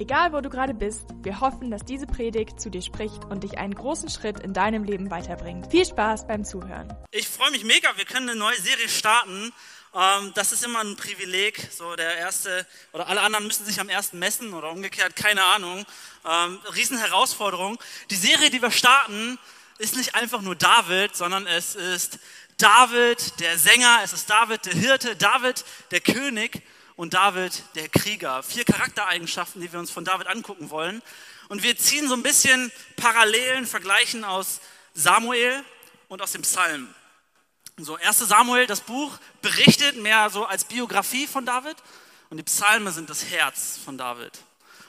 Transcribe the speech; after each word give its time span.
Egal 0.00 0.32
wo 0.32 0.40
du 0.40 0.48
gerade 0.48 0.74
bist, 0.74 1.06
wir 1.22 1.40
hoffen, 1.40 1.72
dass 1.72 1.84
diese 1.84 2.06
Predigt 2.06 2.60
zu 2.60 2.70
dir 2.70 2.82
spricht 2.82 3.24
und 3.24 3.42
dich 3.42 3.58
einen 3.58 3.74
großen 3.74 4.08
Schritt 4.08 4.38
in 4.38 4.52
deinem 4.52 4.84
Leben 4.84 5.10
weiterbringt. 5.10 5.72
Viel 5.72 5.84
Spaß 5.84 6.28
beim 6.28 6.44
Zuhören. 6.44 6.96
Ich 7.10 7.26
freue 7.26 7.50
mich 7.50 7.64
mega, 7.64 7.88
wir 7.96 8.04
können 8.04 8.28
eine 8.28 8.38
neue 8.38 8.60
Serie 8.60 8.88
starten. 8.88 9.52
Ähm, 9.92 10.32
das 10.36 10.52
ist 10.52 10.64
immer 10.64 10.84
ein 10.84 10.94
Privileg. 10.94 11.68
So 11.72 11.96
der 11.96 12.16
erste 12.16 12.64
oder 12.92 13.08
alle 13.08 13.22
anderen 13.22 13.48
müssen 13.48 13.66
sich 13.66 13.80
am 13.80 13.88
ersten 13.88 14.20
messen 14.20 14.54
oder 14.54 14.70
umgekehrt, 14.70 15.16
keine 15.16 15.42
Ahnung. 15.44 15.84
Ähm, 16.24 16.60
Riesenherausforderung. 16.76 17.76
Die 18.10 18.16
Serie, 18.16 18.50
die 18.50 18.62
wir 18.62 18.70
starten, 18.70 19.36
ist 19.78 19.96
nicht 19.96 20.14
einfach 20.14 20.42
nur 20.42 20.54
David, 20.54 21.16
sondern 21.16 21.44
es 21.48 21.74
ist 21.74 22.20
David, 22.56 23.40
der 23.40 23.58
Sänger, 23.58 23.98
es 24.04 24.12
ist 24.12 24.30
David, 24.30 24.64
der 24.64 24.74
Hirte, 24.74 25.16
David, 25.16 25.64
der 25.90 26.00
König 26.00 26.62
und 26.98 27.14
David, 27.14 27.62
der 27.76 27.88
Krieger. 27.88 28.42
Vier 28.42 28.64
Charaktereigenschaften, 28.64 29.62
die 29.62 29.72
wir 29.72 29.78
uns 29.78 29.92
von 29.92 30.04
David 30.04 30.26
angucken 30.26 30.68
wollen. 30.68 31.00
Und 31.48 31.62
wir 31.62 31.76
ziehen 31.76 32.08
so 32.08 32.14
ein 32.14 32.24
bisschen 32.24 32.72
Parallelen, 32.96 33.68
Vergleichen 33.68 34.24
aus 34.24 34.60
Samuel 34.94 35.62
und 36.08 36.20
aus 36.20 36.32
dem 36.32 36.42
Psalm. 36.42 36.92
So, 37.76 37.94
1. 37.94 38.18
Samuel, 38.18 38.66
das 38.66 38.80
Buch, 38.80 39.16
berichtet 39.42 39.96
mehr 39.96 40.28
so 40.28 40.44
als 40.44 40.64
Biografie 40.64 41.28
von 41.28 41.46
David 41.46 41.76
und 42.30 42.38
die 42.38 42.42
Psalme 42.42 42.90
sind 42.90 43.08
das 43.08 43.26
Herz 43.26 43.78
von 43.82 43.96
David. 43.96 44.32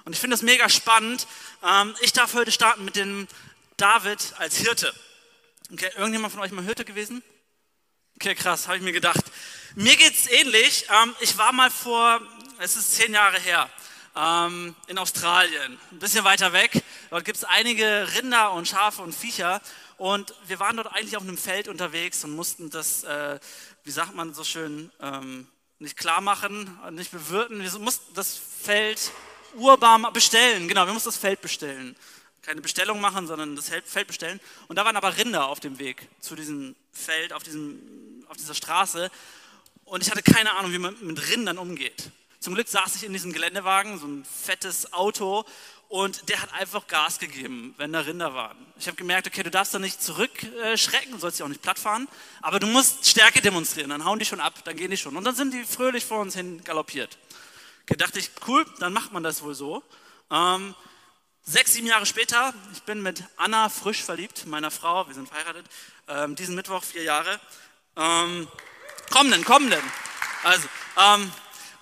Und 0.04 0.14
ich 0.14 0.20
finde 0.20 0.34
das 0.34 0.42
mega 0.42 0.68
spannend. 0.68 1.28
Ähm, 1.64 1.94
ich 2.02 2.12
darf 2.12 2.34
heute 2.34 2.52
starten 2.52 2.86
mit 2.86 2.96
dem 2.96 3.28
David 3.78 4.34
als 4.40 4.58
Hirte. 4.58 4.92
Okay, 5.72 5.92
irgendjemand 5.96 6.34
von 6.34 6.42
euch 6.42 6.52
mal 6.52 6.66
Hirte 6.66 6.86
gewesen? 6.86 7.22
Okay, 8.22 8.36
krass, 8.36 8.68
habe 8.68 8.76
ich 8.76 8.84
mir 8.84 8.92
gedacht. 8.92 9.24
Mir 9.76 9.96
geht 9.96 10.14
es 10.14 10.30
ähnlich. 10.30 10.86
Ähm, 10.90 11.16
ich 11.22 11.38
war 11.38 11.54
mal 11.54 11.72
vor, 11.72 12.20
es 12.58 12.76
ist 12.76 12.96
zehn 12.96 13.14
Jahre 13.14 13.40
her, 13.40 13.70
ähm, 14.14 14.76
in 14.88 14.98
Australien, 14.98 15.80
ein 15.90 16.00
bisschen 16.00 16.26
weiter 16.26 16.52
weg. 16.52 16.84
Dort 17.12 17.24
gibt 17.24 17.38
es 17.38 17.46
einige 17.46 18.10
Rinder 18.14 18.52
und 18.52 18.68
Schafe 18.68 19.04
und 19.04 19.16
Viecher. 19.16 19.62
Und 19.96 20.34
wir 20.48 20.60
waren 20.60 20.76
dort 20.76 20.94
eigentlich 20.94 21.16
auf 21.16 21.24
einem 21.24 21.38
Feld 21.38 21.70
unterwegs 21.70 22.22
und 22.26 22.36
mussten 22.36 22.70
das, 22.70 23.06
äh, 23.06 23.40
wie 23.86 23.92
sagt 23.92 24.14
man 24.14 24.34
so 24.34 24.44
schön, 24.44 24.92
ähm, 25.00 25.48
nicht 25.80 25.96
klar 25.96 26.20
machen, 26.20 26.78
nicht 26.92 27.12
bewirten. 27.12 27.64
Wir 27.64 27.80
mussten 27.80 28.14
das 28.16 28.38
Feld 28.62 29.14
urbar 29.56 30.12
bestellen. 30.12 30.68
Genau, 30.68 30.86
wir 30.86 30.92
mussten 30.92 31.08
das 31.08 31.18
Feld 31.18 31.40
bestellen. 31.40 31.96
Keine 32.42 32.62
Bestellung 32.62 33.02
machen, 33.02 33.28
sondern 33.28 33.56
das 33.56 33.70
Feld 33.70 34.08
bestellen. 34.08 34.40
Und 34.68 34.78
da 34.78 34.86
waren 34.86 34.96
aber 34.96 35.18
Rinder 35.18 35.48
auf 35.48 35.60
dem 35.60 35.80
Weg 35.80 36.08
zu 36.20 36.36
diesem 36.36 36.76
Feld, 36.92 37.34
auf, 37.34 37.44
diesem, 37.44 37.80
auf 38.28 38.38
dieser 38.38 38.54
Straße. 38.54 39.12
Und 39.86 40.04
ich 40.04 40.12
hatte 40.12 40.24
keine 40.24 40.54
Ahnung, 40.54 40.72
wie 40.72 40.80
man 40.80 40.96
mit 41.02 41.30
Rindern 41.30 41.58
umgeht. 41.58 42.12
Zum 42.40 42.54
Glück 42.54 42.68
saß 42.68 42.96
ich 42.96 43.04
in 43.04 43.12
diesem 43.12 43.34
Geländewagen, 43.34 44.00
so 44.00 44.08
ein 44.08 44.24
fettes 44.24 44.94
Auto, 44.94 45.46
und 45.90 46.30
der 46.30 46.40
hat 46.40 46.54
einfach 46.54 46.88
Gas 46.88 47.18
gegeben, 47.18 47.74
wenn 47.78 47.92
da 47.92 48.02
Rinder 48.02 48.36
waren. 48.36 48.56
Ich 48.78 48.86
habe 48.86 48.96
gemerkt, 48.96 49.26
okay, 49.26 49.42
du 49.42 49.50
darfst 49.50 49.74
da 49.74 49.80
nicht 49.80 50.02
zurückschrecken, 50.02 51.14
du 51.14 51.18
sollst 51.18 51.40
dich 51.40 51.44
auch 51.44 51.50
nicht 51.50 51.64
plattfahren, 51.64 52.08
aber 52.44 52.60
du 52.60 52.68
musst 52.68 53.08
Stärke 53.08 53.42
demonstrieren, 53.42 53.90
dann 53.90 54.06
hauen 54.06 54.20
die 54.20 54.26
schon 54.26 54.40
ab, 54.40 54.54
dann 54.66 54.78
gehen 54.78 54.92
die 54.92 54.98
schon. 54.98 55.18
Und 55.18 55.24
dann 55.24 55.34
sind 55.34 55.52
die 55.52 55.64
fröhlich 55.64 56.06
vor 56.06 56.20
uns 56.20 56.36
hin 56.36 56.64
galoppiert. 56.64 57.18
Okay, 57.84 57.98
dachte 57.98 58.20
ich, 58.20 58.30
cool, 58.48 58.68
dann 58.78 58.94
macht 58.94 59.12
man 59.14 59.24
das 59.24 59.42
wohl 59.42 59.56
so. 59.56 59.82
Ähm, 60.30 60.76
sechs, 61.50 61.74
sieben 61.74 61.88
Jahre 61.88 62.06
später, 62.06 62.54
ich 62.74 62.84
bin 62.84 63.02
mit 63.02 63.24
Anna 63.36 63.70
frisch 63.70 64.04
verliebt, 64.04 64.46
meiner 64.46 64.70
Frau, 64.70 65.08
wir 65.08 65.16
sind 65.16 65.28
verheiratet, 65.28 65.66
ähm, 66.08 66.36
diesen 66.36 66.54
Mittwoch 66.54 66.84
vier 66.84 67.02
Jahre. 67.02 67.40
Ähm, 67.96 68.48
kommenden, 69.10 69.44
kommenden. 69.44 69.82
Also, 70.44 70.68
ähm, 70.96 71.32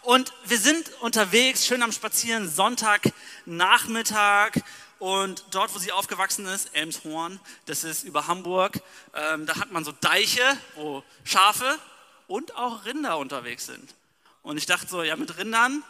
und 0.04 0.32
wir 0.46 0.58
sind 0.58 0.90
unterwegs, 1.02 1.66
schön 1.66 1.84
am 1.84 1.92
Spazieren, 1.92 2.50
Sonntagnachmittag. 2.50 4.52
Und 5.00 5.44
dort, 5.52 5.76
wo 5.76 5.80
sie 5.80 5.92
aufgewachsen 5.92 6.46
ist, 6.46 6.74
Elmshorn, 6.74 7.38
das 7.66 7.84
ist 7.84 8.04
über 8.04 8.28
Hamburg, 8.28 8.82
ähm, 9.14 9.46
da 9.46 9.58
hat 9.58 9.74
man 9.74 9.84
so 9.84 9.92
Deiche, 9.92 10.58
wo 10.76 11.04
Schafe 11.26 11.78
und 12.28 12.56
auch 12.56 12.86
Rinder 12.86 13.18
unterwegs 13.18 13.66
sind. 13.66 13.94
Und 14.44 14.58
ich 14.58 14.66
dachte 14.66 14.88
so, 14.88 15.04
ja, 15.04 15.18
mit 15.18 15.38
Rindern, 15.38 15.84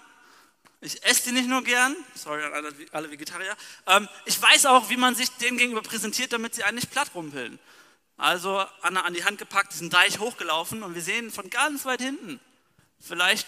ich 0.81 1.03
esse 1.03 1.23
die 1.23 1.31
nicht 1.31 1.47
nur 1.47 1.63
gern, 1.63 1.95
sorry 2.13 2.43
an 2.43 2.53
alle, 2.53 2.73
alle 2.91 3.11
Vegetarier, 3.11 3.55
ähm, 3.87 4.07
ich 4.25 4.41
weiß 4.41 4.67
auch, 4.67 4.89
wie 4.89 4.97
man 4.97 5.15
sich 5.15 5.29
denen 5.37 5.57
gegenüber 5.57 5.81
präsentiert, 5.81 6.33
damit 6.33 6.55
sie 6.55 6.63
einen 6.63 6.75
nicht 6.75 6.91
platt 6.91 7.11
rumpeln. 7.15 7.59
Also 8.17 8.65
Anna 8.81 9.01
an 9.01 9.13
die 9.13 9.23
Hand 9.25 9.37
gepackt, 9.37 9.73
diesen 9.73 9.89
Deich 9.89 10.19
hochgelaufen 10.19 10.83
und 10.83 10.95
wir 10.95 11.01
sehen 11.01 11.31
von 11.31 11.49
ganz 11.49 11.85
weit 11.85 12.01
hinten, 12.01 12.39
vielleicht 12.99 13.47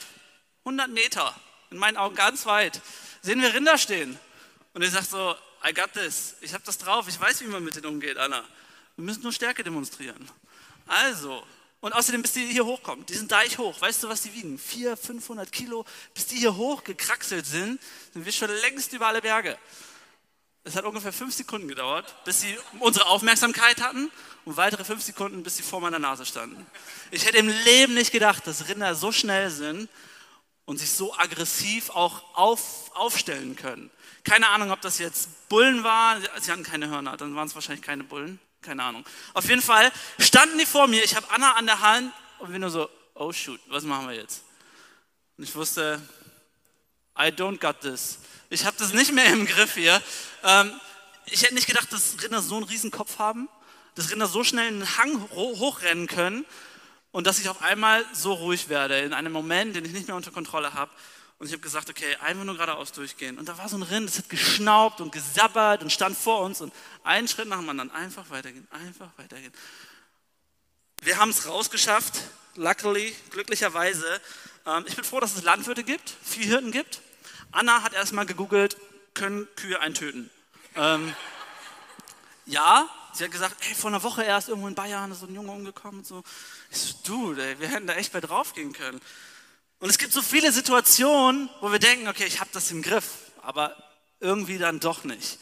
100 0.60 0.90
Meter, 0.90 1.36
in 1.72 1.78
meinen 1.78 1.98
Augen 1.98 2.16
ganz 2.16 2.46
weit, 2.46 2.82
sehen 3.22 3.42
wir 3.42 3.54
Rinder 3.54 3.78
stehen. 3.78 4.20
Und 4.74 4.84
ich 4.84 4.92
sage 4.92 5.06
so, 5.06 5.36
I 5.68 5.74
got 5.74 5.94
this, 5.94 6.36
ich 6.42 6.54
habe 6.54 6.64
das 6.66 6.78
drauf, 6.78 7.08
ich 7.08 7.20
weiß, 7.20 7.42
wie 7.42 7.48
man 7.48 7.64
mit 7.64 7.76
denen 7.76 7.88
umgeht, 7.88 8.18
Anna. 8.18 8.44
Wir 8.96 9.06
müssen 9.06 9.24
nur 9.24 9.34
Stärke 9.34 9.64
demonstrieren. 9.64 10.30
Also, 10.86 11.46
und 11.82 11.94
außerdem, 11.94 12.22
bis 12.22 12.34
die 12.34 12.46
hier 12.46 12.66
hochkommen, 12.66 13.06
die 13.06 13.14
sind 13.14 13.32
Deich 13.32 13.58
hoch, 13.58 13.80
weißt 13.80 14.04
du, 14.04 14.10
was 14.10 14.22
die 14.22 14.34
wiegen? 14.34 14.58
400, 14.58 15.00
500 15.00 15.52
Kilo. 15.52 15.86
Bis 16.14 16.28
die 16.28 16.38
hier 16.38 16.56
hochgekraxelt 16.56 17.46
sind, 17.46 17.80
sind 18.14 18.26
wir 18.26 18.32
schon 18.32 18.50
längst 18.62 18.92
über 18.94 19.08
alle 19.08 19.22
Berge. 19.22 19.58
Es 20.66 20.76
hat 20.76 20.84
ungefähr 20.84 21.14
fünf 21.14 21.34
Sekunden 21.34 21.70
gedauert, 21.70 22.14
bis 22.26 22.42
sie 22.42 22.58
unsere 22.80 23.08
Aufmerksamkeit 23.08 23.82
hatten 23.82 24.12
und 24.44 24.58
weitere 24.58 24.84
fünf 24.84 25.02
Sekunden, 25.02 25.42
bis 25.42 25.56
sie 25.56 25.64
vor 25.64 25.80
meiner 25.80 26.00
Nase 26.00 26.26
standen. 26.26 26.66
Ich 27.12 27.26
hätte 27.26 27.38
im 27.38 27.48
Leben 27.48 27.94
nicht 27.94 28.12
gedacht, 28.12 28.46
dass 28.46 28.68
Rinder 28.68 28.94
so 28.94 29.12
schnell 29.14 29.50
sind 29.50 29.90
und 30.66 30.78
sich 30.78 30.92
so 30.92 31.16
aggressiv 31.18 31.90
auch 31.92 32.24
auf, 32.36 32.92
aufstellen 32.94 33.56
können. 33.56 33.90
Keine 34.26 34.50
Ahnung, 34.50 34.72
ob 34.72 34.82
das 34.82 35.00
jetzt 35.00 35.48
Bullen 35.48 35.84
waren. 35.84 36.22
Sie 36.42 36.52
hatten 36.52 36.64
keine 36.64 36.90
Hörner, 36.90 37.16
dann 37.16 37.36
waren 37.36 37.48
es 37.48 37.56
wahrscheinlich 37.56 37.84
keine 37.84 38.04
Bullen. 38.04 38.40
Keine 38.62 38.84
Ahnung. 38.84 39.06
Auf 39.34 39.48
jeden 39.48 39.62
Fall 39.62 39.92
standen 40.20 40.58
die 40.58 40.66
vor 40.66 40.88
mir. 40.88 41.04
Ich 41.04 41.16
habe 41.16 41.30
Anna 41.32 41.54
an 41.54 41.66
der 41.66 41.80
Hand 41.80 42.12
und 42.40 42.52
wir 42.52 42.60
nur 42.60 42.70
so, 42.70 42.90
oh 43.16 43.32
shoot, 43.32 43.60
was 43.68 43.84
machen 43.84 44.08
wir 44.08 44.16
jetzt? 44.16 44.44
Und 45.38 45.46
ich 45.46 45.56
wusste, 45.56 46.02
I 47.18 47.28
don't 47.28 47.60
got 47.60 47.82
this. 47.82 48.20
Ich 48.50 48.66
habe 48.66 48.76
das 48.78 48.94
nicht 48.94 49.14
mehr 49.14 49.28
im 49.28 49.46
Griff 49.46 49.76
hier. 49.76 50.02
Ähm, 50.44 50.74
ich 51.26 51.44
hätte 51.44 51.54
nicht 51.54 51.68
gedacht, 51.68 51.92
dass 51.94 52.22
Rinder 52.22 52.42
so 52.42 52.56
einen 52.56 52.66
riesen 52.66 52.92
Kopf 52.92 53.20
haben, 53.20 53.48
dass 53.96 54.12
Rinder 54.12 54.28
so 54.28 54.44
schnell 54.44 54.68
einen 54.68 54.98
Hang 54.98 55.30
hochrennen 55.32 56.08
können 56.08 56.46
und 57.12 57.28
dass 57.28 57.40
ich 57.40 57.50
auf 57.50 57.62
einmal 57.62 58.06
so 58.14 58.34
ruhig 58.34 58.70
werde 58.70 59.00
in 59.00 59.14
einem 59.14 59.32
Moment, 59.32 59.76
den 59.76 59.86
ich 59.86 59.94
nicht 59.94 60.08
mehr 60.08 60.16
unter 60.16 60.32
Kontrolle 60.32 60.74
habe. 60.74 60.92
Und 61.40 61.48
ich 61.48 61.54
habe 61.54 61.62
gesagt, 61.62 61.90
okay, 61.90 62.18
einfach 62.18 62.44
nur 62.44 62.56
geradeaus 62.56 62.92
durchgehen. 62.92 63.40
Und 63.40 63.48
da 63.48 63.58
war 63.58 63.70
so 63.70 63.78
ein 63.78 63.84
Rind, 63.84 64.10
das 64.10 64.18
hat 64.18 64.30
geschnaubt 64.30 65.00
und 65.00 65.14
gesabbert 65.14 65.82
und 65.82 65.90
stand 65.90 66.18
vor 66.18 66.42
uns 66.42 66.60
und 66.60 66.74
einen 67.06 67.30
Schritt 67.30 67.48
nach 67.48 67.60
dem 67.60 67.70
anderen, 67.70 67.92
einfach 67.92 68.30
weitergehen, 68.30 68.68
einfach 68.72 69.10
weitergehen. 69.16 69.54
Wir 71.02 71.18
haben 71.18 71.30
es 71.30 71.48
rausgeschafft, 71.48 72.20
luckily, 72.56 73.16
glücklicherweise. 73.30 74.06
Ähm, 74.66 74.84
ich 74.86 74.96
bin 74.96 75.06
froh, 75.06 75.22
dass 75.22 75.34
es 75.34 75.44
Landwirte 75.44 75.86
gibt, 75.86 76.14
Viehhirten 76.24 76.74
gibt. 76.74 77.02
Anna 77.54 77.84
hat 77.84 77.94
erstmal 77.94 78.26
gegoogelt, 78.26 78.76
können 79.14 79.48
Kühe 79.56 79.80
eintöten? 79.80 80.30
Ähm, 80.76 81.16
ja, 82.46 82.90
sie 83.14 83.24
hat 83.24 83.32
gesagt, 83.32 83.56
ey, 83.66 83.76
vor 83.76 83.92
einer 83.92 84.04
Woche 84.04 84.24
erst 84.24 84.50
irgendwo 84.50 84.68
in 84.68 84.76
Bayern 84.76 85.12
ist 85.12 85.22
so 85.22 85.26
ein 85.26 85.34
Junge 85.34 85.52
umgekommen 85.52 86.00
und 86.00 86.06
so. 86.06 86.22
Ich 86.70 86.80
so, 86.80 86.96
du, 87.06 87.34
ey, 87.40 87.58
wir 87.62 87.70
hätten 87.70 87.88
da 87.88 87.94
echt 87.94 88.12
bei 88.12 88.20
drauf 88.20 88.54
gehen 88.54 88.74
können. 88.74 89.00
Und 89.80 89.90
es 89.90 89.98
gibt 89.98 90.12
so 90.12 90.22
viele 90.22 90.52
Situationen, 90.52 91.50
wo 91.62 91.72
wir 91.72 91.80
denken, 91.80 92.08
okay, 92.08 92.26
ich 92.26 92.40
habe 92.40 92.50
das 92.54 92.70
im 92.72 92.82
Griff, 92.82 93.32
aber 93.42 93.76
irgendwie 94.20 94.58
dann 94.58 94.80
doch 94.80 95.04
nicht. 95.06 95.40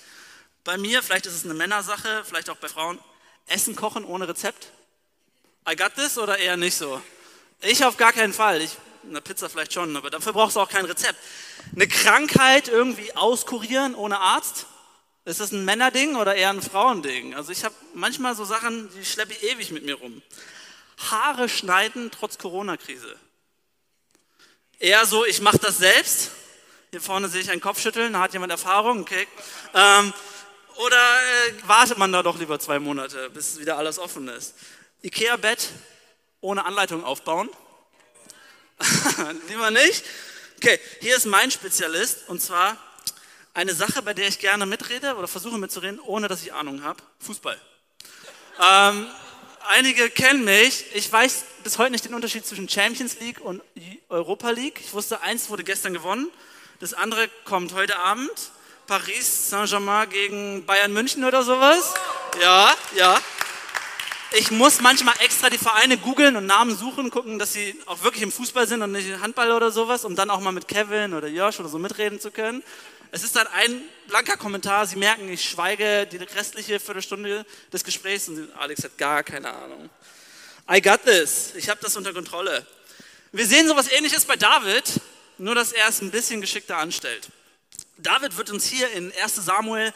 Bei 0.63 0.77
mir, 0.77 1.01
vielleicht 1.01 1.25
ist 1.25 1.33
es 1.33 1.45
eine 1.45 1.55
Männersache, 1.55 2.23
vielleicht 2.23 2.49
auch 2.49 2.57
bei 2.57 2.67
Frauen, 2.67 2.99
Essen 3.47 3.75
kochen 3.75 4.05
ohne 4.05 4.27
Rezept. 4.27 4.71
I 5.67 5.75
got 5.75 5.95
this 5.95 6.17
oder 6.17 6.37
eher 6.37 6.57
nicht 6.57 6.75
so? 6.75 7.01
Ich 7.61 7.83
auf 7.83 7.97
gar 7.97 8.13
keinen 8.13 8.33
Fall. 8.33 8.61
Ich 8.61 8.77
eine 9.09 9.21
Pizza 9.21 9.49
vielleicht 9.49 9.73
schon, 9.73 9.95
aber 9.95 10.09
dafür 10.09 10.33
brauchst 10.33 10.55
du 10.55 10.59
auch 10.59 10.69
kein 10.69 10.85
Rezept. 10.85 11.17
Eine 11.73 11.87
Krankheit 11.87 12.67
irgendwie 12.67 13.15
auskurieren 13.15 13.95
ohne 13.95 14.19
Arzt? 14.19 14.67
Ist 15.25 15.39
das 15.39 15.51
ein 15.51 15.65
Männerding 15.65 16.15
oder 16.15 16.35
eher 16.35 16.49
ein 16.49 16.61
Frauending? 16.61 17.35
Also 17.35 17.51
ich 17.51 17.63
habe 17.63 17.75
manchmal 17.93 18.35
so 18.35 18.45
Sachen, 18.45 18.89
die 18.93 19.05
schleppe 19.05 19.33
ich 19.33 19.43
ewig 19.43 19.71
mit 19.71 19.85
mir 19.85 19.95
rum. 19.95 20.21
Haare 21.09 21.49
schneiden 21.49 22.11
trotz 22.11 22.37
Corona-Krise. 22.37 23.15
Eher 24.79 25.07
so, 25.07 25.25
ich 25.25 25.41
mache 25.41 25.57
das 25.57 25.79
selbst. 25.79 26.29
Hier 26.91 27.01
vorne 27.01 27.29
sehe 27.29 27.41
ich 27.41 27.49
einen 27.49 27.61
Kopfschütteln, 27.61 28.13
da 28.13 28.19
hat 28.19 28.33
jemand 28.33 28.51
Erfahrung, 28.51 29.01
okay. 29.01 29.27
Ähm, 29.73 30.13
Oder 30.75 30.95
äh, 30.95 31.67
wartet 31.67 31.97
man 31.97 32.11
da 32.11 32.21
doch 32.21 32.37
lieber 32.37 32.59
zwei 32.59 32.77
Monate, 32.77 33.31
bis 33.31 33.57
wieder 33.57 33.77
alles 33.77 33.97
offen 33.97 34.27
ist? 34.27 34.53
Ikea-Bett 35.01 35.69
ohne 36.41 36.63
Anleitung 36.63 37.03
aufbauen? 37.03 37.49
lieber 39.49 39.71
nicht? 39.71 40.05
Okay, 40.57 40.79
hier 41.01 41.17
ist 41.17 41.25
mein 41.25 41.49
Spezialist 41.49 42.29
und 42.29 42.39
zwar 42.39 42.77
eine 43.55 43.73
Sache, 43.73 44.03
bei 44.03 44.13
der 44.13 44.27
ich 44.27 44.37
gerne 44.37 44.67
mitrede 44.67 45.15
oder 45.15 45.27
versuche 45.27 45.57
mitzureden, 45.57 45.99
ohne 45.99 46.27
dass 46.27 46.43
ich 46.43 46.53
Ahnung 46.53 46.83
habe. 46.83 47.01
Fußball. 47.25 47.59
Ähm, 48.61 49.07
einige 49.67 50.11
kennen 50.11 50.45
mich. 50.45 50.85
Ich 50.93 51.11
weiß 51.11 51.45
bis 51.67 51.79
heute 51.79 51.91
nicht 51.91 52.05
den 52.05 52.13
Unterschied 52.13 52.45
zwischen 52.45 52.69
Champions 52.69 53.19
League 53.19 53.41
und 53.41 53.61
Europa 54.07 54.51
League. 54.51 54.79
Ich 54.79 54.93
wusste, 54.93 55.19
eins 55.19 55.49
wurde 55.49 55.65
gestern 55.65 55.93
gewonnen, 55.93 56.29
das 56.79 56.93
andere 56.93 57.27
kommt 57.43 57.73
heute 57.73 57.99
Abend. 57.99 58.31
Paris 58.87 59.49
Saint-Germain 59.49 60.09
gegen 60.09 60.65
Bayern 60.65 60.93
München 60.93 61.25
oder 61.25 61.43
sowas. 61.43 61.93
Ja, 62.41 62.73
ja. 62.95 63.19
Ich 64.31 64.49
muss 64.49 64.79
manchmal 64.79 65.15
extra 65.19 65.49
die 65.49 65.57
Vereine 65.57 65.97
googeln 65.97 66.37
und 66.37 66.45
Namen 66.45 66.73
suchen, 66.73 67.11
gucken, 67.11 67.37
dass 67.37 67.51
sie 67.51 67.77
auch 67.85 68.01
wirklich 68.01 68.23
im 68.23 68.31
Fußball 68.31 68.65
sind 68.65 68.81
und 68.81 68.93
nicht 68.93 69.19
Handball 69.19 69.51
oder 69.51 69.69
sowas, 69.69 70.05
um 70.05 70.15
dann 70.15 70.29
auch 70.29 70.39
mal 70.39 70.53
mit 70.53 70.69
Kevin 70.69 71.13
oder 71.13 71.27
Josh 71.27 71.59
oder 71.59 71.67
so 71.67 71.79
mitreden 71.79 72.21
zu 72.21 72.31
können. 72.31 72.63
Es 73.11 73.25
ist 73.25 73.35
dann 73.35 73.47
ein 73.47 73.81
blanker 74.07 74.37
Kommentar. 74.37 74.85
Sie 74.85 74.95
merken, 74.95 75.27
ich 75.27 75.43
schweige 75.43 76.07
die 76.07 76.15
restliche 76.15 76.79
Viertelstunde 76.79 77.45
des 77.73 77.83
Gesprächs 77.83 78.29
und 78.29 78.55
Alex 78.55 78.85
hat 78.85 78.97
gar 78.97 79.21
keine 79.21 79.53
Ahnung. 79.53 79.89
I 80.69 80.81
got 80.81 81.05
this. 81.05 81.53
Ich 81.55 81.69
habe 81.69 81.79
das 81.81 81.95
unter 81.95 82.11
Kontrolle. 82.13 82.65
Wir 83.31 83.47
sehen 83.47 83.69
sowas 83.69 83.89
ähnliches 83.89 84.25
bei 84.25 84.35
David, 84.35 84.83
nur 85.37 85.55
dass 85.55 85.71
er 85.71 85.87
es 85.87 86.01
ein 86.01 86.11
bisschen 86.11 86.41
geschickter 86.41 86.75
anstellt. 86.75 87.29
David 87.97 88.35
wird 88.37 88.49
uns 88.49 88.65
hier 88.65 88.91
in 88.91 89.13
1 89.13 89.35
Samuel 89.35 89.93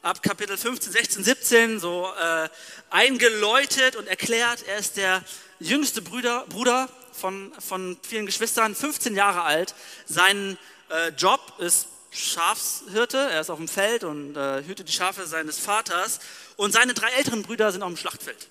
ab 0.00 0.22
Kapitel 0.22 0.56
15, 0.56 0.92
16, 0.92 1.24
17 1.24 1.78
so 1.78 2.10
äh, 2.18 2.48
eingeläutet 2.88 3.96
und 3.96 4.08
erklärt. 4.08 4.64
Er 4.66 4.78
ist 4.78 4.96
der 4.96 5.22
jüngste 5.60 6.00
Bruder, 6.00 6.46
Bruder 6.48 6.88
von, 7.12 7.52
von 7.58 7.98
vielen 8.02 8.24
Geschwistern, 8.24 8.74
15 8.74 9.14
Jahre 9.14 9.42
alt. 9.42 9.74
Sein 10.06 10.56
äh, 10.88 11.08
Job 11.10 11.40
ist 11.58 11.88
Schafshirte, 12.10 13.18
er 13.18 13.42
ist 13.42 13.50
auf 13.50 13.58
dem 13.58 13.68
Feld 13.68 14.04
und 14.04 14.36
äh, 14.36 14.64
hütet 14.64 14.88
die 14.88 14.92
Schafe 14.92 15.26
seines 15.26 15.58
Vaters. 15.58 16.20
Und 16.56 16.72
seine 16.72 16.94
drei 16.94 17.10
älteren 17.10 17.42
Brüder 17.42 17.70
sind 17.72 17.82
auf 17.82 17.90
dem 17.90 17.98
Schlachtfeld. 17.98 18.48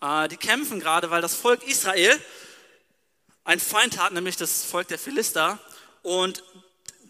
Äh, 0.00 0.28
die 0.28 0.36
kämpfen 0.36 0.80
gerade, 0.80 1.10
weil 1.10 1.22
das 1.22 1.34
Volk 1.34 1.66
Israel 1.66 2.18
ein 3.44 3.60
Feind 3.60 3.98
hat, 3.98 4.12
nämlich 4.12 4.36
das 4.36 4.64
Volk 4.64 4.88
der 4.88 4.98
Philister. 4.98 5.58
Und 6.02 6.42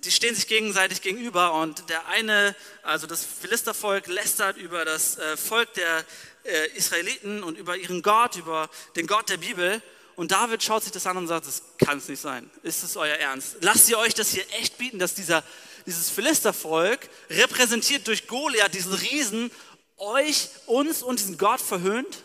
die 0.05 0.11
stehen 0.11 0.35
sich 0.35 0.47
gegenseitig 0.47 1.03
gegenüber 1.03 1.55
und 1.55 1.89
der 1.89 2.07
eine, 2.09 2.55
also 2.83 3.07
das 3.07 3.25
Philistervolk, 3.25 4.07
lästert 4.07 4.57
über 4.57 4.85
das 4.85 5.19
äh, 5.19 5.37
Volk 5.37 5.73
der 5.75 6.05
äh, 6.45 6.69
Israeliten 6.77 7.43
und 7.43 7.59
über 7.59 7.77
ihren 7.77 8.03
Gott, 8.03 8.37
über 8.37 8.71
den 8.95 9.07
Gott 9.07 9.29
der 9.29 9.39
Bibel. 9.39 9.83
Und 10.15 10.33
David 10.33 10.63
schaut 10.63 10.83
sich 10.83 10.93
das 10.93 11.07
an 11.07 11.17
und 11.17 11.27
sagt, 11.27 11.47
das 11.47 11.63
kann 11.79 11.99
es 11.99 12.09
nicht 12.09 12.21
sein. 12.21 12.49
Ist 12.63 12.83
es 12.85 12.97
euer 12.97 13.17
Ernst? 13.17 13.57
Lasst 13.61 13.89
ihr 13.89 13.99
euch 13.99 14.15
das 14.15 14.31
hier 14.31 14.45
echt 14.59 14.79
bieten, 14.79 14.99
dass 14.99 15.15
dieser, 15.15 15.43
dieses 15.85 16.09
Philistervolk, 16.09 17.01
repräsentiert 17.29 18.07
durch 18.07 18.27
Goliath, 18.27 18.73
diesen 18.73 18.95
Riesen, 18.95 19.51
euch, 19.99 20.49
uns 20.67 21.03
und 21.03 21.19
diesen 21.19 21.37
Gott 21.37 21.61
verhöhnt? 21.61 22.25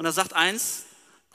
Und 0.00 0.06
er 0.06 0.12
sagt 0.12 0.32
eins, 0.32 0.84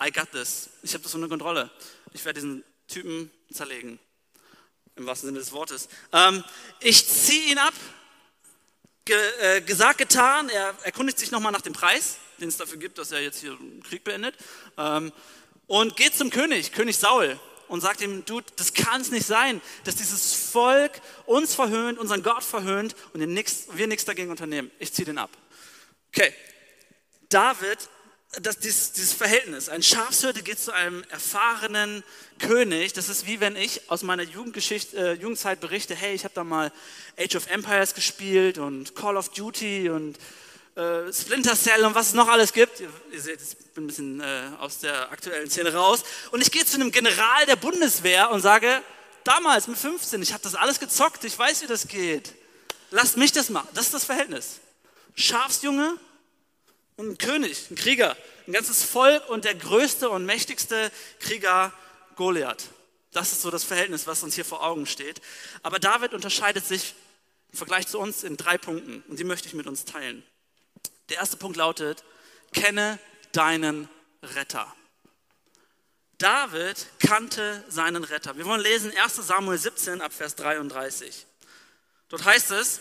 I 0.04 0.12
got 0.12 0.32
this. 0.32 0.72
Ich 0.82 0.96
habe 0.96 1.04
das 1.04 1.14
unter 1.14 1.28
Kontrolle. 1.28 1.70
Ich 2.14 2.26
werde 2.26 2.42
diesen 2.42 2.64
Typen 2.88 3.30
zerlegen. 3.54 4.00
Im 4.96 5.06
wahrsten 5.06 5.28
Sinne 5.28 5.38
des 5.38 5.52
Wortes. 5.52 5.88
Ähm, 6.12 6.44
ich 6.80 7.08
ziehe 7.08 7.52
ihn 7.52 7.60
ab. 7.60 7.76
Ge, 9.06 9.16
äh, 9.40 9.62
gesagt, 9.62 10.00
getan. 10.00 10.50
Er 10.50 10.74
erkundigt 10.82 11.20
sich 11.20 11.30
nochmal 11.30 11.52
nach 11.52 11.62
dem 11.62 11.74
Preis, 11.74 12.18
den 12.40 12.50
es 12.50 12.58
dafür 12.58 12.80
gibt, 12.80 12.98
dass 12.98 13.12
er 13.12 13.22
jetzt 13.22 13.40
hier 13.40 13.52
einen 13.52 13.84
Krieg 13.84 14.04
beendet. 14.04 14.36
Ähm, 14.80 15.14
und 15.68 15.96
geht 15.96 16.16
zum 16.16 16.32
König, 16.32 16.72
König 16.72 16.98
Saul, 16.98 17.40
und 17.68 17.82
sagt 17.82 18.02
ihm, 18.02 18.26
du, 18.26 18.42
das 18.56 18.74
kann 18.74 19.00
es 19.00 19.12
nicht 19.12 19.28
sein, 19.28 19.62
dass 19.84 19.96
dieses 19.98 20.34
Volk 20.34 21.04
uns 21.28 21.54
verhöhnt, 21.54 22.00
unseren 22.00 22.24
Gott 22.24 22.44
verhöhnt 22.44 22.96
und 23.14 23.20
wir 23.20 23.28
nichts 23.88 24.06
dagegen 24.06 24.32
unternehmen. 24.32 24.72
Ich 24.80 24.92
ziehe 24.92 25.06
den 25.06 25.20
ab. 25.20 25.30
Okay, 26.08 26.34
David, 27.30 27.90
das, 28.42 28.58
dieses, 28.60 28.92
dieses 28.92 29.14
Verhältnis, 29.14 29.70
ein 29.70 29.84
Schafshirte 29.84 30.42
geht 30.42 30.60
zu 30.60 30.72
einem 30.72 31.04
erfahrenen 31.10 32.04
König, 32.40 32.94
das 32.94 33.10
ist 33.10 33.28
wie 33.28 33.40
wenn 33.40 33.56
ich 33.56 33.90
aus 33.90 34.04
meiner 34.04 34.24
Jugendgeschichte, 34.24 34.98
äh, 34.98 35.14
Jugendzeit 35.14 35.60
berichte, 35.60 35.96
hey, 35.96 36.14
ich 36.14 36.24
habe 36.24 36.34
da 36.34 36.44
mal 36.44 36.72
Age 37.18 37.36
of 37.36 37.48
Empires 37.48 37.94
gespielt 37.94 38.58
und 38.58 38.96
Call 38.96 39.18
of 39.18 39.30
Duty 39.30 39.90
und 39.90 40.18
äh, 40.76 41.14
Splinter 41.14 41.56
Cell 41.56 41.86
und 41.86 41.96
was 41.96 42.08
es 42.08 42.14
noch 42.14 42.28
alles 42.28 42.52
gibt. 42.52 42.82
Ihr, 42.82 42.90
ihr 43.12 43.22
seht, 43.22 43.40
ich 43.42 43.58
bin 43.74 43.86
ein 43.86 43.88
bisschen 43.88 44.20
äh, 44.20 44.50
aus 44.60 44.80
der 44.80 45.12
aktuellen 45.12 45.50
Szene 45.50 45.74
raus. 45.74 46.04
Und 46.32 46.42
ich 46.42 46.52
gehe 46.52 46.66
zu 46.66 46.76
einem 46.76 46.92
General 46.92 47.46
der 47.46 47.56
Bundeswehr 47.56 48.30
und 48.32 48.42
sage, 48.42 48.82
damals 49.24 49.68
mit 49.68 49.78
15, 49.78 50.22
ich 50.22 50.34
habe 50.34 50.44
das 50.44 50.56
alles 50.56 50.80
gezockt, 50.80 51.24
ich 51.24 51.38
weiß, 51.38 51.62
wie 51.62 51.68
das 51.68 51.88
geht. 51.88 52.34
Lasst 52.92 53.16
mich 53.16 53.32
das 53.32 53.50
machen. 53.50 53.70
Das 53.74 53.86
ist 53.86 53.94
das 53.94 54.04
Verhältnis. 54.04 54.60
Schafsjunge 55.16 55.96
ein 56.98 57.18
König, 57.18 57.70
ein 57.70 57.76
Krieger, 57.76 58.16
ein 58.48 58.54
ganzes 58.54 58.84
Volk 58.84 59.28
und 59.30 59.46
der 59.46 59.56
größte 59.56 60.10
und 60.10 60.26
mächtigste 60.26 60.92
Krieger 61.20 61.74
Goliath. 62.16 62.70
Das 63.12 63.32
ist 63.32 63.42
so 63.42 63.52
das 63.52 63.64
Verhältnis, 63.64 64.08
was 64.08 64.24
uns 64.24 64.36
hier 64.36 64.46
vor 64.46 64.64
Augen 64.64 64.86
steht. 64.86 65.22
Aber 65.64 65.80
David 65.80 66.14
unterscheidet 66.14 66.66
sich 66.66 66.96
im 67.52 67.58
Vergleich 67.58 67.88
zu 67.88 68.00
uns 68.00 68.24
in 68.24 68.38
drei 68.38 68.58
Punkten 68.58 69.04
und 69.08 69.20
die 69.20 69.24
möchte 69.24 69.48
ich 69.48 69.54
mit 69.54 69.68
uns 69.68 69.86
teilen. 69.86 70.24
Der 71.10 71.18
erste 71.18 71.38
Punkt 71.38 71.58
lautet, 71.58 72.04
kenne 72.54 73.00
deinen 73.32 73.90
Retter. 74.22 74.74
David 76.18 76.88
kannte 77.00 77.64
seinen 77.68 78.04
Retter. 78.04 78.38
Wir 78.38 78.46
wollen 78.46 78.62
lesen 78.62 78.92
1 78.96 79.16
Samuel 79.16 79.58
17 79.58 80.02
ab 80.02 80.14
Vers 80.14 80.36
33. 80.36 81.26
Dort 82.10 82.24
heißt 82.24 82.52
es, 82.52 82.80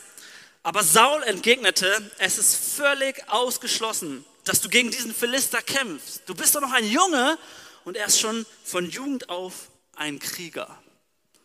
aber 0.64 0.82
Saul 0.82 1.22
entgegnete, 1.25 2.11
es 2.19 2.38
ist 2.38 2.56
völlig 2.56 3.22
ausgeschlossen, 3.28 4.25
dass 4.44 4.62
du 4.62 4.70
gegen 4.70 4.90
diesen 4.90 5.14
Philister 5.14 5.61
kämpfst. 5.61 6.22
Du 6.26 6.34
bist 6.34 6.55
doch 6.55 6.62
noch 6.62 6.72
ein 6.72 6.88
Junge 6.88 7.38
und 7.84 7.99
er 7.99 8.06
ist 8.06 8.19
schon 8.19 8.46
von 8.64 8.88
Jugend 8.88 9.28
auf 9.28 9.69
ein 9.94 10.19
Krieger. 10.19 10.82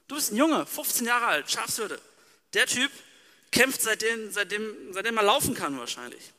Du 0.07 0.15
bist 0.15 0.31
ein 0.31 0.37
Junge, 0.37 0.65
15 0.65 1.05
Jahre 1.05 1.25
alt, 1.25 1.51
Schafshürde. 1.51 1.99
Der 2.53 2.65
Typ 2.65 2.91
kämpft 3.51 3.81
seitdem, 3.81 4.31
seitdem, 4.31 4.93
seitdem 4.93 5.17
er 5.17 5.23
laufen 5.23 5.53
kann 5.53 5.77
wahrscheinlich. 5.77 6.31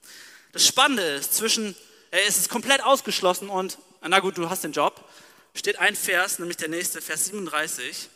Das 0.52 0.66
Spannende 0.66 1.02
ist, 1.02 1.34
zwischen, 1.34 1.76
es 2.10 2.38
ist 2.38 2.48
komplett 2.48 2.82
ausgeschlossen 2.82 3.50
und, 3.50 3.76
na 4.00 4.20
gut, 4.20 4.38
du 4.38 4.48
hast 4.48 4.64
den 4.64 4.72
Job, 4.72 5.04
steht 5.54 5.78
ein 5.78 5.94
Vers, 5.94 6.38
nämlich 6.38 6.56
der 6.56 6.68
nächste, 6.68 7.02
Vers 7.02 7.26
37. 7.26 8.08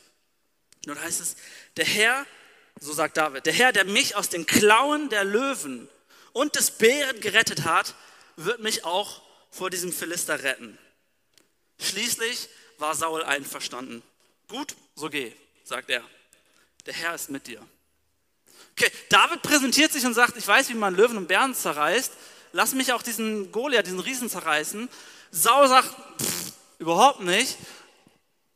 Dort 0.87 1.03
heißt 1.03 1.21
es, 1.21 1.37
der 1.77 1.85
Herr, 1.85 2.27
so 2.81 2.93
sagt 2.93 3.17
David, 3.17 3.47
der 3.47 3.53
Herr, 3.53 3.73
der 3.73 3.85
mich 3.85 4.17
aus 4.17 4.29
den 4.29 4.47
Klauen 4.47 5.09
der 5.09 5.25
Löwen 5.25 5.89
und 6.33 6.57
des 6.57 6.71
Bären 6.73 7.21
gerettet 7.21 7.65
hat, 7.65 7.95
wird 8.37 8.61
mich 8.61 8.85
auch 8.85 9.23
vor 9.51 9.71
diesem 9.71 9.93
Philister 9.93 10.43
retten. 10.43 10.79
Schließlich 11.81 12.49
war 12.79 12.95
Saul 12.95 13.23
einverstanden. 13.23 14.03
Gut, 14.49 14.75
so 14.95 15.09
geh, 15.09 15.33
sagt 15.65 15.91
er. 15.91 16.03
Der 16.87 16.95
Herr 16.95 17.15
ist 17.15 17.31
mit 17.31 17.47
dir. 17.47 17.67
Okay, 18.73 18.91
David 19.09 19.43
präsentiert 19.43 19.93
sich 19.93 20.05
und 20.05 20.15
sagt, 20.15 20.37
ich 20.37 20.47
weiß, 20.47 20.69
wie 20.69 20.75
man 20.75 20.97
Löwen 20.97 21.17
und 21.17 21.29
Bären 21.29 21.55
zerreißt. 21.55 22.13
Lass 22.53 22.75
mich 22.75 22.93
auch 22.93 23.03
diesen 23.03 23.53
Goliath, 23.53 23.87
diesen 23.87 24.01
Riesen 24.01 24.29
zerreißen. 24.29 24.89
Saul 25.31 25.69
sagt, 25.69 25.89
pff, 26.21 26.53
überhaupt 26.79 27.21
nicht. 27.21 27.57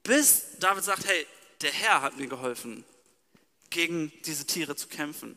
Bis 0.02 0.58
David 0.58 0.84
sagt, 0.84 1.06
hey, 1.06 1.26
der 1.62 1.72
Herr 1.72 2.02
hat 2.02 2.16
mir 2.16 2.26
geholfen, 2.26 2.84
gegen 3.70 4.12
diese 4.24 4.46
Tiere 4.46 4.76
zu 4.76 4.88
kämpfen. 4.88 5.36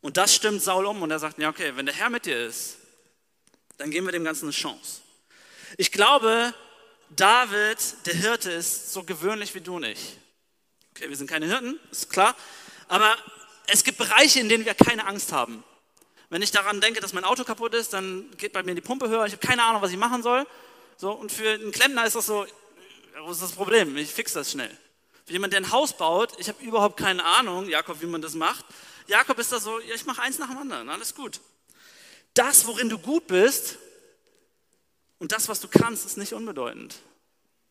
Und 0.00 0.16
das 0.16 0.34
stimmt 0.34 0.62
Saul 0.62 0.86
um 0.86 1.02
und 1.02 1.10
er 1.10 1.18
sagt, 1.18 1.38
ja 1.38 1.48
okay, 1.48 1.72
wenn 1.76 1.86
der 1.86 1.94
Herr 1.94 2.10
mit 2.10 2.26
dir 2.26 2.46
ist, 2.46 2.78
dann 3.76 3.90
geben 3.90 4.06
wir 4.06 4.12
dem 4.12 4.24
Ganzen 4.24 4.46
eine 4.46 4.52
Chance. 4.52 5.00
Ich 5.76 5.92
glaube, 5.92 6.54
David, 7.10 7.78
der 8.06 8.14
Hirte, 8.14 8.50
ist 8.50 8.92
so 8.92 9.02
gewöhnlich 9.02 9.54
wie 9.54 9.60
du 9.60 9.78
nicht. 9.78 10.18
Okay, 10.94 11.08
wir 11.08 11.16
sind 11.16 11.28
keine 11.28 11.46
Hirten, 11.46 11.78
ist 11.90 12.10
klar. 12.10 12.36
Aber 12.88 13.16
es 13.66 13.84
gibt 13.84 13.98
Bereiche, 13.98 14.40
in 14.40 14.48
denen 14.48 14.64
wir 14.64 14.74
keine 14.74 15.06
Angst 15.06 15.32
haben. 15.32 15.64
Wenn 16.28 16.42
ich 16.42 16.50
daran 16.50 16.80
denke, 16.80 17.00
dass 17.00 17.12
mein 17.12 17.24
Auto 17.24 17.44
kaputt 17.44 17.74
ist, 17.74 17.92
dann 17.92 18.30
geht 18.36 18.52
bei 18.52 18.62
mir 18.62 18.74
die 18.74 18.80
Pumpe 18.80 19.08
höher. 19.08 19.26
Ich 19.26 19.32
habe 19.32 19.46
keine 19.46 19.62
Ahnung, 19.64 19.82
was 19.82 19.90
ich 19.90 19.96
machen 19.96 20.22
soll. 20.22 20.46
So, 20.96 21.12
und 21.12 21.32
für 21.32 21.50
einen 21.50 21.72
Klempner 21.72 22.06
ist 22.06 22.14
das 22.14 22.26
so, 22.26 22.46
was 23.18 23.36
ist 23.36 23.42
das 23.42 23.52
Problem? 23.52 23.96
Ich 23.96 24.10
fix 24.10 24.32
das 24.32 24.50
schnell. 24.50 24.76
Für 25.30 25.34
jemanden, 25.34 25.52
der 25.52 25.60
ein 25.60 25.70
Haus 25.70 25.96
baut, 25.96 26.32
ich 26.40 26.48
habe 26.48 26.60
überhaupt 26.60 26.96
keine 26.96 27.24
Ahnung, 27.24 27.68
Jakob, 27.68 28.02
wie 28.02 28.06
man 28.06 28.20
das 28.20 28.34
macht. 28.34 28.64
Jakob 29.06 29.38
ist 29.38 29.52
da 29.52 29.60
so, 29.60 29.78
ja, 29.78 29.94
ich 29.94 30.04
mache 30.04 30.20
eins 30.20 30.40
nach 30.40 30.48
dem 30.48 30.58
anderen, 30.58 30.88
alles 30.88 31.14
gut. 31.14 31.40
Das, 32.34 32.66
worin 32.66 32.88
du 32.88 32.98
gut 32.98 33.28
bist 33.28 33.78
und 35.20 35.30
das, 35.30 35.48
was 35.48 35.60
du 35.60 35.68
kannst, 35.68 36.04
ist 36.04 36.16
nicht 36.16 36.32
unbedeutend. 36.32 36.96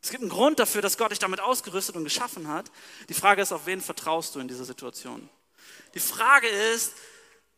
Es 0.01 0.09
gibt 0.09 0.21
einen 0.21 0.29
Grund 0.29 0.57
dafür, 0.59 0.81
dass 0.81 0.97
Gott 0.97 1.11
dich 1.11 1.19
damit 1.19 1.41
ausgerüstet 1.41 1.97
und 1.97 2.05
geschaffen 2.05 2.47
hat. 2.47 2.71
Die 3.09 3.13
Frage 3.13 3.41
ist, 3.41 3.51
auf 3.51 3.65
wen 3.65 3.81
vertraust 3.81 4.35
du 4.35 4.39
in 4.39 4.47
dieser 4.47 4.63
Situation? 4.63 5.27
Die 5.95 5.99
Frage 5.99 6.47
ist, 6.47 6.93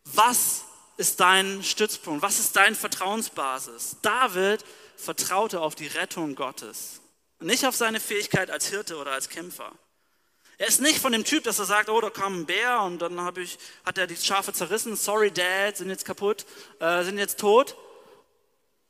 Was 0.05 0.63
ist 0.97 1.19
dein 1.19 1.61
Stützpunkt? 1.61 2.23
Was 2.23 2.39
ist 2.39 2.55
deine 2.55 2.75
Vertrauensbasis? 2.75 3.97
David 4.01 4.65
vertraute 4.97 5.61
auf 5.61 5.75
die 5.75 5.85
Rettung 5.85 6.33
Gottes, 6.33 7.01
nicht 7.39 7.67
auf 7.67 7.75
seine 7.75 7.99
Fähigkeit 7.99 8.49
als 8.49 8.65
Hirte 8.65 8.97
oder 8.97 9.11
als 9.11 9.29
Kämpfer. 9.29 9.71
Er 10.61 10.67
ist 10.67 10.79
nicht 10.79 10.99
von 10.99 11.11
dem 11.11 11.23
Typ, 11.23 11.43
dass 11.43 11.57
er 11.57 11.65
sagt, 11.65 11.89
oh, 11.89 11.99
da 12.01 12.11
kam 12.11 12.41
ein 12.41 12.45
Bär 12.45 12.83
und 12.83 12.99
dann 13.01 13.17
ich, 13.37 13.57
hat 13.83 13.97
er 13.97 14.05
die 14.05 14.15
Schafe 14.15 14.53
zerrissen, 14.53 14.95
sorry 14.95 15.31
Dad, 15.31 15.75
sind 15.75 15.89
jetzt 15.89 16.05
kaputt, 16.05 16.45
äh, 16.79 17.03
sind 17.03 17.17
jetzt 17.17 17.39
tot. 17.39 17.75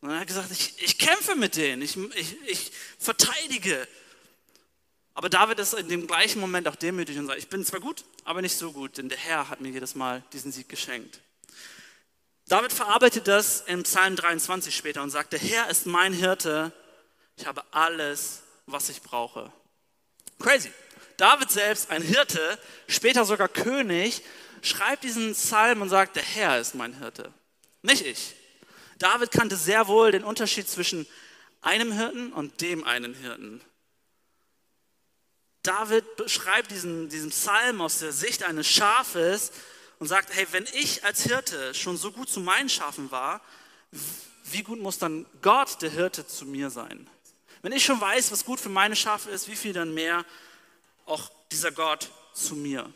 Und 0.01 0.10
er 0.10 0.20
hat 0.20 0.28
gesagt, 0.28 0.51
ich, 0.51 0.84
ich 0.84 0.98
kämpfe 0.98 1.34
mit 1.38 1.56
denen, 1.56 1.82
ich, 1.82 1.96
ich, 1.96 2.36
ich 2.46 2.72
verteidige. 3.00 3.88
Aber 5.13 5.30
David 5.30 5.60
ist 5.60 5.74
in 5.74 5.88
dem 5.88 6.08
gleichen 6.08 6.42
Moment 6.42 6.68
auch 6.68 6.75
demütig 6.75 7.18
und 7.18 7.28
sagt, 7.28 7.40
ich 7.40 7.48
bin 7.48 7.63
zwar 7.63 7.80
gut, 7.80 8.04
aber 8.25 8.42
nicht 8.42 8.58
so 8.58 8.74
gut, 8.74 8.98
denn 8.98 9.08
der 9.08 9.20
Herr 9.20 9.48
hat 9.48 9.62
mir 9.62 9.70
jedes 9.70 9.96
Mal 9.96 10.25
diesen 10.34 10.51
Sieg 10.51 10.68
geschenkt. 10.68 11.22
David 12.50 12.74
verarbeitet 12.74 13.30
das 13.30 13.62
in 13.62 13.84
Psalm 13.84 14.18
23 14.18 14.75
später 14.75 15.01
und 15.01 15.10
sagt, 15.10 15.32
der 15.32 15.40
Herr 15.40 15.70
ist 15.70 15.86
mein 15.86 16.12
Hirte, 16.12 16.74
ich 17.38 17.46
habe 17.46 17.63
alles, 17.72 18.42
was 18.66 18.90
ich 18.90 19.01
brauche. 19.01 19.54
Crazy. 20.38 20.70
David 21.22 21.51
selbst, 21.51 21.92
ein 21.92 22.01
Hirte, 22.01 22.58
später 22.88 23.25
sogar 23.25 23.48
König, 23.48 24.24
schreibt 24.63 25.04
diesen 25.04 25.34
Psalm 25.34 25.84
und 25.84 25.90
sagt, 25.90 26.16
der 26.16 26.24
Herr 26.24 26.60
ist 26.60 26.74
mein 26.74 26.98
Hirte, 26.98 27.32
nicht 27.84 28.04
ich. 28.04 28.34
David 28.98 29.30
kannte 29.30 29.56
sehr 29.56 29.88
wohl 29.88 30.12
den 30.12 30.24
Unterschied 30.24 30.68
zwischen 30.68 31.06
einem 31.62 31.92
Hirten 31.92 32.34
und 32.34 32.62
dem 32.62 32.84
einen 32.84 33.13
Hirten. 33.13 33.62
David 35.62 36.16
beschreibt 36.16 36.72
diesen, 36.72 37.08
diesen 37.10 37.30
Psalm 37.30 37.82
aus 37.82 38.00
der 38.00 38.13
Sicht 38.13 38.42
eines 38.42 38.68
Schafes, 38.68 39.51
und 40.00 40.08
sagt, 40.08 40.34
hey, 40.34 40.48
wenn 40.50 40.66
ich 40.74 41.06
als 41.06 41.22
Hirte 41.22 41.75
schon 41.75 41.98
so 41.98 42.12
gut 42.12 42.28
zu 42.28 42.40
meinen 42.40 42.70
Schafen 42.70 43.12
war, 43.12 43.42
wie 44.46 44.63
gut 44.63 44.80
muss 44.80 44.98
dann 44.98 45.28
Gott, 45.44 45.80
der 45.84 45.92
Hirte, 45.92 46.25
zu 46.25 46.48
mir 46.48 46.72
sein? 46.72 47.08
Wenn 47.62 47.74
ich 47.74 47.86
schon 47.86 48.01
weiß, 48.01 48.32
was 48.32 48.44
gut 48.44 48.60
für 48.60 48.70
meine 48.70 48.96
Schafe 48.96 49.30
ist, 49.30 49.48
wie 49.48 49.56
viel 49.56 49.74
dann 49.74 49.94
mehr 49.94 50.25
auch 51.05 51.31
dieser 51.51 51.72
Gott 51.72 52.10
zu 52.34 52.55
mir? 52.55 52.91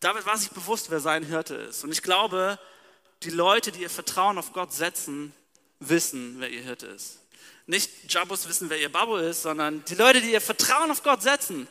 David 0.00 0.26
war 0.26 0.36
sich 0.36 0.50
bewusst, 0.50 0.90
wer 0.90 1.00
sein 1.00 1.24
Hirte 1.24 1.54
ist. 1.54 1.84
Und 1.84 1.92
ich 1.92 2.02
glaube, 2.02 2.58
die 3.22 3.30
Leute, 3.30 3.72
die 3.72 3.82
ihr 3.82 3.90
Vertrauen 3.90 4.38
auf 4.38 4.52
Gott 4.52 4.72
setzen, 4.72 5.32
wissen, 5.80 6.36
wer 6.38 6.50
ihr 6.50 6.62
Hirte 6.62 6.86
ist. 6.86 7.20
Nicht 7.66 8.12
Jabos 8.12 8.46
wissen, 8.46 8.68
wer 8.68 8.78
ihr 8.78 8.92
Babo 8.92 9.16
ist, 9.16 9.42
sondern 9.42 9.84
die 9.86 9.94
Leute, 9.94 10.20
die 10.20 10.32
ihr 10.32 10.40
Vertrauen 10.40 10.90
auf 10.90 11.02
Gott 11.02 11.22
setzen, 11.22 11.66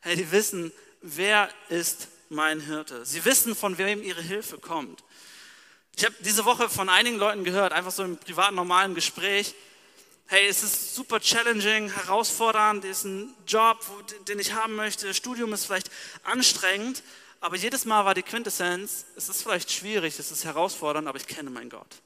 hey, 0.00 0.16
die 0.16 0.30
wissen, 0.32 0.72
wer 1.02 1.50
ist 1.68 2.08
mein 2.30 2.60
Hirte. 2.60 3.04
Sie 3.04 3.24
wissen, 3.24 3.54
von 3.54 3.76
wem 3.76 4.02
ihre 4.02 4.22
Hilfe 4.22 4.58
kommt. 4.58 5.04
Ich 5.96 6.04
habe 6.04 6.14
diese 6.20 6.44
Woche 6.44 6.68
von 6.68 6.88
einigen 6.88 7.18
Leuten 7.18 7.44
gehört, 7.44 7.72
einfach 7.72 7.92
so 7.92 8.02
im 8.02 8.16
privaten, 8.16 8.54
normalen 8.54 8.94
Gespräch, 8.94 9.54
hey, 10.28 10.46
es 10.48 10.62
ist 10.62 10.94
super 10.94 11.20
challenging, 11.20 11.90
herausfordernd, 11.90 12.84
es 12.84 12.98
ist 12.98 13.04
ein 13.04 13.34
Job, 13.46 13.78
den 14.28 14.38
ich 14.38 14.52
haben 14.54 14.74
möchte, 14.74 15.12
Studium 15.14 15.52
ist 15.52 15.66
vielleicht 15.66 15.90
anstrengend, 16.24 17.02
aber 17.40 17.56
jedes 17.56 17.84
Mal 17.84 18.04
war 18.04 18.14
die 18.14 18.22
Quintessenz, 18.22 19.06
es 19.16 19.28
ist 19.28 19.42
vielleicht 19.42 19.70
schwierig, 19.70 20.18
es 20.18 20.30
ist 20.30 20.44
herausfordernd, 20.44 21.06
aber 21.06 21.18
ich 21.18 21.26
kenne 21.26 21.50
meinen 21.50 21.70
Gott. 21.70 22.02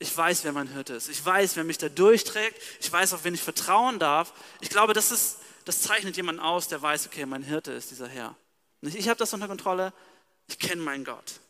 Ich 0.00 0.16
weiß, 0.16 0.44
wer 0.44 0.52
mein 0.52 0.68
Hirte 0.68 0.94
ist. 0.94 1.08
Ich 1.08 1.24
weiß, 1.24 1.56
wer 1.56 1.64
mich 1.64 1.78
da 1.78 1.88
durchträgt. 1.88 2.56
Ich 2.78 2.92
weiß, 2.92 3.14
auf 3.14 3.24
wen 3.24 3.34
ich 3.34 3.42
vertrauen 3.42 3.98
darf. 3.98 4.32
Ich 4.60 4.70
glaube, 4.70 4.92
das, 4.92 5.10
ist, 5.10 5.38
das 5.64 5.82
zeichnet 5.82 6.16
jemanden 6.16 6.40
aus, 6.40 6.68
der 6.68 6.80
weiß, 6.80 7.06
okay, 7.06 7.26
mein 7.26 7.42
Hirte 7.42 7.72
ist 7.72 7.90
dieser 7.90 8.06
Herr. 8.06 8.36
Nicht 8.80 8.96
ich 8.96 9.08
habe 9.08 9.18
das 9.18 9.34
unter 9.34 9.48
Kontrolle, 9.48 9.92
ich 10.46 10.58
kenne 10.58 10.82
meinen 10.82 11.04
Gott. 11.04 11.40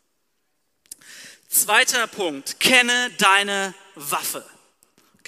Zweiter 1.47 2.07
Punkt, 2.07 2.59
kenne 2.59 3.11
deine 3.19 3.75
Waffe. 3.95 4.43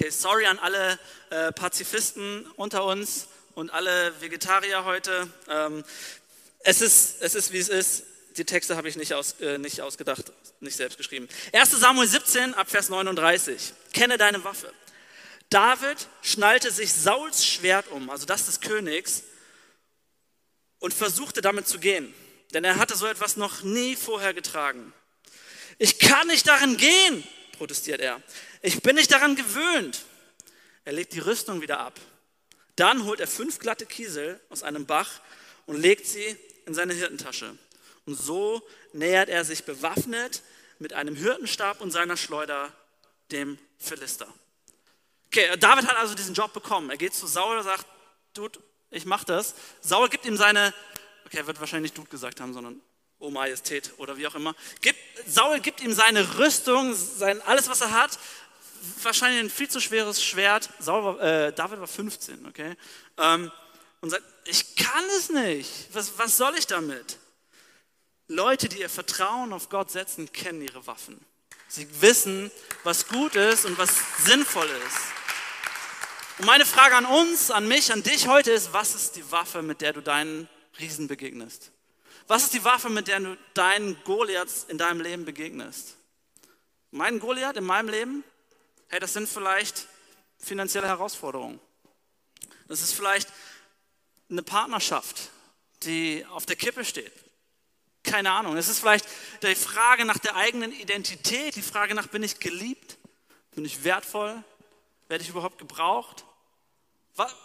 Okay, 0.02 0.10
sorry 0.10 0.46
an 0.46 0.58
alle 0.58 0.98
äh, 1.30 1.52
Pazifisten 1.52 2.44
unter 2.56 2.84
uns 2.84 3.28
und 3.54 3.70
alle 3.70 4.12
Vegetarier 4.20 4.84
heute. 4.84 5.28
Ähm, 5.48 5.84
es, 6.64 6.80
ist, 6.80 7.22
es 7.22 7.36
ist, 7.36 7.52
wie 7.52 7.58
es 7.58 7.68
ist. 7.68 8.02
Die 8.36 8.44
Texte 8.44 8.76
habe 8.76 8.88
ich 8.88 8.96
nicht, 8.96 9.14
aus, 9.14 9.36
äh, 9.40 9.58
nicht 9.58 9.80
ausgedacht, 9.80 10.32
nicht 10.58 10.76
selbst 10.76 10.98
geschrieben. 10.98 11.28
1 11.52 11.70
Samuel 11.70 12.08
17 12.08 12.54
ab 12.54 12.68
Vers 12.68 12.88
39. 12.88 13.74
Kenne 13.92 14.18
deine 14.18 14.42
Waffe. 14.42 14.72
David 15.50 16.08
schnallte 16.20 16.72
sich 16.72 16.92
Sauls 16.92 17.46
Schwert 17.46 17.86
um, 17.92 18.10
also 18.10 18.26
das 18.26 18.46
des 18.46 18.60
Königs, 18.60 19.22
und 20.80 20.92
versuchte 20.92 21.42
damit 21.42 21.68
zu 21.68 21.78
gehen, 21.78 22.12
denn 22.54 22.64
er 22.64 22.74
hatte 22.74 22.96
so 22.96 23.06
etwas 23.06 23.36
noch 23.36 23.62
nie 23.62 23.94
vorher 23.94 24.34
getragen. 24.34 24.92
Ich 25.78 26.00
kann 26.00 26.26
nicht 26.26 26.48
darin 26.48 26.76
gehen, 26.76 27.22
protestiert 27.56 28.00
er. 28.00 28.20
Ich 28.62 28.80
bin 28.80 28.94
nicht 28.94 29.10
daran 29.10 29.34
gewöhnt. 29.34 30.02
Er 30.84 30.92
legt 30.92 31.12
die 31.12 31.18
Rüstung 31.18 31.60
wieder 31.60 31.80
ab. 31.80 31.98
Dann 32.76 33.04
holt 33.04 33.20
er 33.20 33.26
fünf 33.26 33.58
glatte 33.58 33.86
Kiesel 33.86 34.40
aus 34.48 34.62
einem 34.62 34.86
Bach 34.86 35.20
und 35.66 35.80
legt 35.80 36.06
sie 36.06 36.36
in 36.66 36.74
seine 36.74 36.94
Hirtentasche. 36.94 37.56
Und 38.06 38.14
so 38.14 38.66
nähert 38.92 39.28
er 39.28 39.44
sich 39.44 39.64
bewaffnet 39.64 40.42
mit 40.78 40.92
einem 40.92 41.16
Hirtenstab 41.16 41.80
und 41.80 41.90
seiner 41.90 42.16
Schleuder 42.16 42.72
dem 43.30 43.58
Philister. 43.78 44.32
Okay, 45.26 45.56
David 45.58 45.86
hat 45.86 45.96
also 45.96 46.14
diesen 46.14 46.34
Job 46.34 46.52
bekommen. 46.52 46.90
Er 46.90 46.96
geht 46.96 47.14
zu 47.14 47.26
Saul 47.26 47.58
und 47.58 47.64
sagt, 47.64 47.86
Dude, 48.34 48.60
ich 48.90 49.06
mache 49.06 49.26
das. 49.26 49.54
Saul 49.80 50.08
gibt 50.08 50.24
ihm 50.24 50.36
seine, 50.36 50.72
okay, 51.26 51.38
er 51.38 51.46
wird 51.46 51.60
wahrscheinlich 51.60 51.92
nicht 51.92 51.98
Dude 51.98 52.10
gesagt 52.10 52.40
haben, 52.40 52.52
sondern 52.52 52.80
O 53.18 53.30
Majestät 53.30 53.92
oder 53.98 54.16
wie 54.16 54.26
auch 54.26 54.34
immer. 54.34 54.54
Gibt, 54.80 54.98
Saul 55.26 55.60
gibt 55.60 55.80
ihm 55.80 55.92
seine 55.92 56.38
Rüstung, 56.38 56.92
sein, 56.94 57.40
alles, 57.42 57.68
was 57.68 57.80
er 57.80 57.92
hat. 57.92 58.18
Wahrscheinlich 59.02 59.40
ein 59.40 59.50
viel 59.50 59.68
zu 59.68 59.80
schweres 59.80 60.22
Schwert. 60.22 60.68
Saul 60.78 61.20
äh, 61.20 61.52
David 61.52 61.80
war 61.80 61.86
15, 61.86 62.46
okay? 62.46 62.76
Ähm, 63.18 63.50
und 64.00 64.10
sagt, 64.10 64.24
ich 64.44 64.76
kann 64.76 65.04
es 65.18 65.30
nicht. 65.30 65.88
Was, 65.92 66.18
was 66.18 66.36
soll 66.36 66.54
ich 66.58 66.66
damit? 66.66 67.18
Leute, 68.28 68.68
die 68.68 68.80
ihr 68.80 68.88
Vertrauen 68.88 69.52
auf 69.52 69.68
Gott 69.68 69.90
setzen, 69.90 70.32
kennen 70.32 70.62
ihre 70.62 70.86
Waffen. 70.86 71.20
Sie 71.68 71.86
wissen, 72.00 72.50
was 72.82 73.06
gut 73.08 73.36
ist 73.36 73.64
und 73.64 73.78
was 73.78 73.90
sinnvoll 74.24 74.68
ist. 74.86 74.98
Und 76.38 76.46
meine 76.46 76.66
Frage 76.66 76.96
an 76.96 77.06
uns, 77.06 77.50
an 77.50 77.68
mich, 77.68 77.92
an 77.92 78.02
dich 78.02 78.26
heute 78.26 78.50
ist, 78.50 78.72
was 78.72 78.94
ist 78.94 79.16
die 79.16 79.30
Waffe, 79.30 79.62
mit 79.62 79.80
der 79.80 79.92
du 79.92 80.00
deinen 80.00 80.48
Riesen 80.78 81.06
begegnest? 81.06 81.70
Was 82.26 82.44
ist 82.44 82.54
die 82.54 82.64
Waffe, 82.64 82.88
mit 82.88 83.08
der 83.08 83.20
du 83.20 83.38
deinen 83.54 83.96
Goliaths 84.04 84.64
in 84.68 84.78
deinem 84.78 85.00
Leben 85.00 85.24
begegnest? 85.24 85.96
Mein 86.90 87.20
Goliath 87.20 87.56
in 87.56 87.64
meinem 87.64 87.88
Leben? 87.88 88.24
Hey, 88.92 89.00
das 89.00 89.14
sind 89.14 89.26
vielleicht 89.26 89.88
finanzielle 90.38 90.86
Herausforderungen. 90.86 91.58
Das 92.68 92.82
ist 92.82 92.92
vielleicht 92.92 93.26
eine 94.28 94.42
Partnerschaft, 94.42 95.30
die 95.84 96.26
auf 96.26 96.44
der 96.44 96.56
Kippe 96.56 96.84
steht. 96.84 97.10
Keine 98.02 98.30
Ahnung. 98.30 98.54
Es 98.58 98.68
ist 98.68 98.80
vielleicht 98.80 99.06
die 99.42 99.54
Frage 99.54 100.04
nach 100.04 100.18
der 100.18 100.36
eigenen 100.36 100.72
Identität, 100.72 101.56
die 101.56 101.62
Frage 101.62 101.94
nach, 101.94 102.08
bin 102.08 102.22
ich 102.22 102.38
geliebt? 102.38 102.98
Bin 103.54 103.64
ich 103.64 103.82
wertvoll? 103.82 104.44
Werde 105.08 105.24
ich 105.24 105.30
überhaupt 105.30 105.56
gebraucht? 105.56 106.26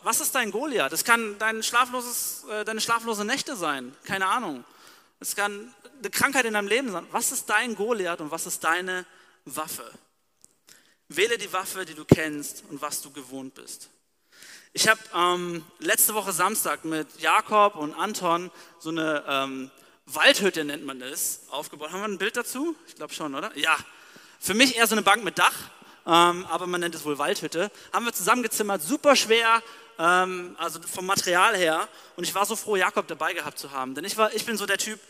Was 0.04 0.20
ist 0.20 0.36
dein 0.36 0.52
Goliath? 0.52 0.92
Das 0.92 1.06
kann 1.06 1.40
dein 1.40 1.64
schlafloses, 1.64 2.44
äh, 2.50 2.66
deine 2.66 2.82
schlaflose 2.82 3.24
Nächte 3.24 3.56
sein, 3.56 3.96
keine 4.04 4.28
Ahnung. 4.28 4.66
Es 5.22 5.34
kann 5.34 5.74
eine 5.98 6.10
Krankheit 6.10 6.44
in 6.44 6.56
deinem 6.56 6.68
Leben 6.68 6.92
sein. 6.92 7.08
Was 7.12 7.32
ist 7.32 7.50
dein 7.50 7.76
Goliath 7.76 8.20
und 8.20 8.32
was 8.32 8.48
ist 8.48 8.66
deine 8.66 9.06
Waffe? 9.46 9.90
Wähle 11.10 11.38
die 11.38 11.52
Waffe, 11.54 11.86
die 11.86 11.94
du 11.94 12.06
kennst 12.06 12.64
und 12.70 12.82
was 12.82 13.02
du 13.02 13.12
gewohnt 13.12 13.54
bist. 13.54 13.90
Ich 14.74 14.88
habe 14.88 15.00
ähm, 15.16 15.66
letzte 15.80 16.14
Woche 16.14 16.32
Samstag 16.34 16.86
mit 16.86 17.08
Jakob 17.20 17.76
und 17.76 17.94
Anton 17.94 18.52
so 18.80 18.90
eine 18.90 19.24
ähm, 19.28 19.72
Waldhütte, 20.06 20.64
nennt 20.64 20.86
man 20.86 21.00
das, 21.00 21.42
aufgebaut. 21.50 21.92
Haben 21.92 22.02
wir 22.02 22.08
ein 22.08 22.18
Bild 22.18 22.38
dazu? 22.38 22.76
Ich 22.88 22.96
glaube 22.96 23.14
schon, 23.14 23.34
oder? 23.36 23.56
Ja. 23.58 23.76
Für 24.40 24.54
mich 24.54 24.76
eher 24.76 24.86
so 24.86 24.94
eine 24.94 25.02
Bank 25.02 25.24
mit 25.24 25.40
Dach 25.40 25.56
ähm, 26.08 26.46
aber 26.46 26.68
man 26.68 26.80
nennt 26.80 26.96
es 26.96 27.04
wohl 27.04 27.18
Waldhütte. 27.18 27.70
Haben 27.92 28.06
wir 28.06 28.14
zusammengezimmert, 28.14 28.82
super 28.82 29.18
schwer, 29.18 29.62
ähm, 30.00 30.56
also 30.58 30.82
vom 30.82 31.06
Material 31.06 31.58
her. 31.58 31.90
Und 32.16 32.24
ich 32.24 32.34
war 32.34 32.46
so 32.46 32.56
froh, 32.56 32.78
Jakob 32.78 33.08
dabei 33.08 33.34
gehabt 33.34 33.60
zu 33.60 33.72
haben. 33.72 33.94
Denn 33.94 34.06
ich, 34.06 34.16
war, 34.16 34.34
ich 34.34 34.46
bin 34.46 34.56
so 34.56 34.66
der 34.66 34.78
Typ, 34.78 35.02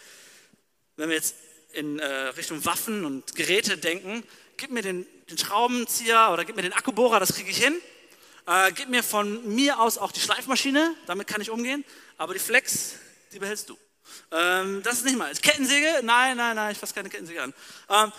wenn 0.95 1.09
wir 1.09 1.15
jetzt 1.15 1.35
in 1.73 1.99
äh, 1.99 2.05
Richtung 2.29 2.65
Waffen 2.65 3.05
und 3.05 3.35
Geräte 3.35 3.77
denken, 3.77 4.23
gib 4.57 4.71
mir 4.71 4.81
den, 4.81 5.05
den 5.29 5.37
Schraubenzieher 5.37 6.29
oder 6.31 6.45
gib 6.45 6.55
mir 6.55 6.61
den 6.61 6.73
Akkubohrer, 6.73 7.19
das 7.19 7.33
kriege 7.33 7.49
ich 7.49 7.57
hin. 7.57 7.75
Äh, 8.45 8.71
gib 8.71 8.89
mir 8.89 9.03
von 9.03 9.55
mir 9.55 9.79
aus 9.79 9.97
auch 9.97 10.11
die 10.11 10.21
Schleifmaschine, 10.21 10.93
damit 11.05 11.27
kann 11.27 11.41
ich 11.41 11.49
umgehen. 11.49 11.83
Aber 12.17 12.33
die 12.33 12.39
Flex, 12.39 12.95
die 13.33 13.39
behältst 13.39 13.69
du. 13.69 13.77
Ähm, 14.31 14.81
das 14.83 14.95
ist 14.95 15.05
nicht 15.05 15.17
mal. 15.17 15.33
Kettensäge? 15.33 15.99
Nein, 16.03 16.37
nein, 16.37 16.55
nein, 16.55 16.71
ich 16.71 16.77
fasse 16.77 16.93
keine 16.93 17.09
Kettensäge 17.09 17.43
an. 17.43 17.53
Ähm, 17.89 18.11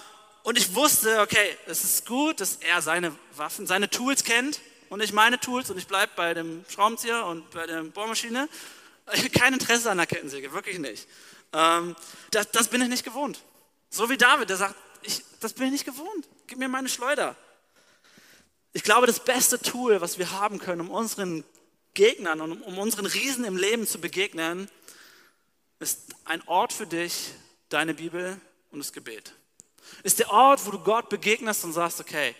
und 0.42 0.58
ich 0.58 0.74
wusste, 0.74 1.20
okay, 1.20 1.56
es 1.66 1.82
ist 1.82 2.06
gut, 2.06 2.40
dass 2.40 2.56
er 2.56 2.82
seine 2.82 3.14
Waffen, 3.36 3.66
seine 3.66 3.88
Tools 3.88 4.24
kennt 4.24 4.60
und 4.88 5.02
ich 5.02 5.12
meine 5.12 5.40
Tools 5.40 5.70
und 5.70 5.78
ich 5.78 5.86
bleibe 5.86 6.12
bei 6.14 6.34
dem 6.34 6.64
Schraubenzieher 6.68 7.24
und 7.26 7.50
bei 7.50 7.66
der 7.66 7.82
Bohrmaschine. 7.82 8.48
Kein 9.32 9.54
Interesse 9.54 9.90
an 9.90 9.96
der 9.96 10.06
Kettensäge, 10.06 10.52
wirklich 10.52 10.78
nicht. 10.78 11.08
Ähm, 11.54 11.96
das, 12.30 12.50
das 12.50 12.68
bin 12.68 12.82
ich 12.82 12.88
nicht 12.88 13.04
gewohnt. 13.04 13.40
So 13.90 14.10
wie 14.10 14.18
David, 14.18 14.50
der 14.50 14.58
sagt, 14.58 14.74
ich, 15.02 15.22
das 15.40 15.52
bin 15.52 15.66
ich 15.66 15.72
nicht 15.72 15.84
gewohnt. 15.84 16.28
Gib 16.46 16.58
mir 16.58 16.68
meine 16.68 16.88
Schleuder. 16.88 17.36
Ich 18.72 18.82
glaube, 18.82 19.06
das 19.06 19.24
beste 19.24 19.58
Tool, 19.58 20.00
was 20.00 20.18
wir 20.18 20.30
haben 20.32 20.58
können, 20.58 20.82
um 20.82 20.90
unseren 20.90 21.44
Gegnern 21.94 22.40
und 22.40 22.62
um 22.62 22.78
unseren 22.78 23.06
Riesen 23.06 23.44
im 23.44 23.56
Leben 23.56 23.86
zu 23.86 24.00
begegnen, 24.00 24.70
ist 25.80 26.14
ein 26.24 26.42
Ort 26.46 26.72
für 26.72 26.86
dich, 26.86 27.32
deine 27.68 27.94
Bibel 27.94 28.40
und 28.70 28.78
das 28.78 28.92
Gebet. 28.92 29.32
Ist 30.02 30.18
der 30.18 30.30
Ort, 30.30 30.64
wo 30.66 30.70
du 30.70 30.78
Gott 30.78 31.08
begegnest 31.08 31.64
und 31.64 31.72
sagst, 31.72 32.00
okay, 32.00 32.34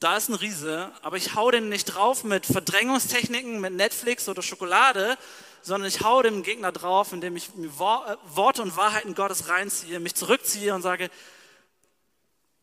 da 0.00 0.16
ist 0.16 0.28
ein 0.28 0.34
Riese, 0.34 0.92
aber 1.02 1.16
ich 1.16 1.34
hau 1.34 1.50
den 1.50 1.68
nicht 1.68 1.86
drauf 1.86 2.22
mit 2.24 2.44
Verdrängungstechniken, 2.44 3.60
mit 3.60 3.72
Netflix 3.72 4.28
oder 4.28 4.42
Schokolade, 4.42 5.16
sondern 5.62 5.88
ich 5.88 6.02
hau 6.02 6.22
dem 6.22 6.42
Gegner 6.42 6.70
drauf, 6.70 7.12
indem 7.12 7.36
ich 7.36 7.50
Worte 7.56 8.62
und 8.62 8.76
Wahrheiten 8.76 9.14
Gottes 9.14 9.48
reinziehe, 9.48 10.00
mich 10.00 10.14
zurückziehe 10.14 10.74
und 10.74 10.82
sage, 10.82 11.10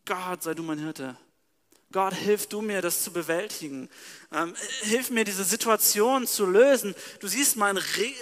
Gott, 0.05 0.43
sei 0.43 0.53
du 0.53 0.63
mein 0.63 0.79
Hirte. 0.79 1.17
Gott, 1.93 2.15
hilf 2.15 2.47
du 2.47 2.61
mir, 2.61 2.81
das 2.81 3.03
zu 3.03 3.13
bewältigen. 3.13 3.87
Ähm, 4.31 4.55
hilf 4.81 5.11
mir, 5.11 5.23
diese 5.23 5.43
Situation 5.43 6.25
zu 6.25 6.47
lösen. 6.47 6.95
Du 7.19 7.27
siehst 7.27 7.55
meinen 7.55 7.77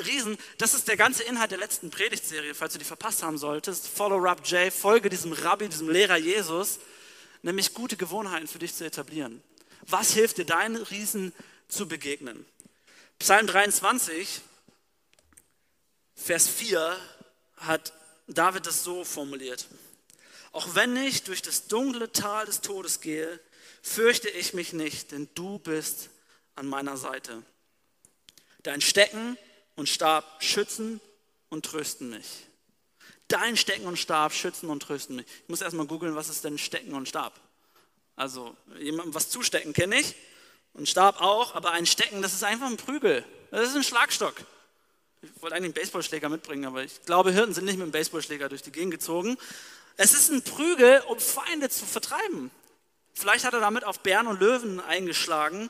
Riesen, 0.05 0.37
das 0.57 0.73
ist 0.73 0.89
der 0.89 0.97
ganze 0.97 1.23
Inhalt 1.23 1.51
der 1.51 1.57
letzten 1.57 1.89
Predigtserie, 1.89 2.53
falls 2.53 2.73
du 2.73 2.79
die 2.79 2.85
verpasst 2.85 3.23
haben 3.23 3.37
solltest. 3.37 3.87
Follow 3.87 4.17
Rab 4.17 4.45
J, 4.45 4.71
folge 4.73 5.09
diesem 5.09 5.31
Rabbi, 5.31 5.69
diesem 5.69 5.89
Lehrer 5.89 6.17
Jesus, 6.17 6.79
nämlich 7.43 7.73
gute 7.73 7.95
Gewohnheiten 7.95 8.47
für 8.47 8.59
dich 8.59 8.75
zu 8.75 8.85
etablieren. 8.85 9.41
Was 9.87 10.11
hilft 10.11 10.37
dir, 10.37 10.45
deinen 10.45 10.75
Riesen 10.75 11.33
zu 11.69 11.87
begegnen? 11.87 12.45
Psalm 13.19 13.47
23, 13.47 14.41
Vers 16.15 16.47
4 16.47 16.97
hat 17.55 17.93
David 18.27 18.67
das 18.67 18.83
so 18.83 19.05
formuliert. 19.05 19.67
Auch 20.51 20.75
wenn 20.75 20.95
ich 20.97 21.23
durch 21.23 21.41
das 21.41 21.67
dunkle 21.67 22.11
Tal 22.11 22.45
des 22.45 22.61
Todes 22.61 23.01
gehe, 23.01 23.39
fürchte 23.81 24.29
ich 24.29 24.53
mich 24.53 24.73
nicht, 24.73 25.11
denn 25.11 25.29
du 25.33 25.59
bist 25.59 26.09
an 26.55 26.67
meiner 26.67 26.97
Seite. 26.97 27.41
Dein 28.63 28.81
Stecken 28.81 29.37
und 29.75 29.89
Stab 29.89 30.43
schützen 30.43 31.01
und 31.49 31.65
trösten 31.65 32.09
mich. 32.09 32.45
Dein 33.27 33.55
Stecken 33.55 33.87
und 33.87 33.97
Stab 33.97 34.33
schützen 34.33 34.69
und 34.69 34.83
trösten 34.83 35.15
mich. 35.15 35.25
Ich 35.43 35.49
muss 35.49 35.61
erstmal 35.61 35.87
googeln, 35.87 36.15
was 36.15 36.29
ist 36.29 36.43
denn 36.43 36.57
Stecken 36.57 36.93
und 36.93 37.07
Stab? 37.07 37.39
Also, 38.17 38.55
jemandem 38.77 39.13
was 39.15 39.29
zustecken 39.29 39.73
kenne 39.73 39.99
ich 39.99 40.15
und 40.73 40.87
Stab 40.87 41.21
auch, 41.21 41.55
aber 41.55 41.71
ein 41.71 41.85
Stecken, 41.85 42.21
das 42.21 42.33
ist 42.33 42.43
einfach 42.43 42.67
ein 42.67 42.77
Prügel. 42.77 43.25
Das 43.51 43.69
ist 43.69 43.75
ein 43.75 43.83
Schlagstock. 43.83 44.35
Ich 45.21 45.29
wollte 45.41 45.55
eigentlich 45.55 45.65
einen 45.65 45.73
Baseballschläger 45.73 46.29
mitbringen, 46.29 46.65
aber 46.65 46.83
ich 46.83 47.03
glaube, 47.05 47.31
Hirten 47.31 47.53
sind 47.53 47.65
nicht 47.65 47.77
mit 47.77 47.87
dem 47.87 47.91
Baseballschläger 47.91 48.49
durch 48.49 48.63
die 48.63 48.71
Gegend 48.71 48.91
gezogen. 48.91 49.37
Es 50.03 50.15
ist 50.15 50.31
ein 50.31 50.41
Prügel, 50.41 51.03
um 51.09 51.19
Feinde 51.19 51.69
zu 51.69 51.85
vertreiben. 51.85 52.49
Vielleicht 53.13 53.45
hat 53.45 53.53
er 53.53 53.59
damit 53.59 53.83
auf 53.83 53.99
Bären 53.99 54.25
und 54.25 54.39
Löwen 54.39 54.79
eingeschlagen. 54.79 55.69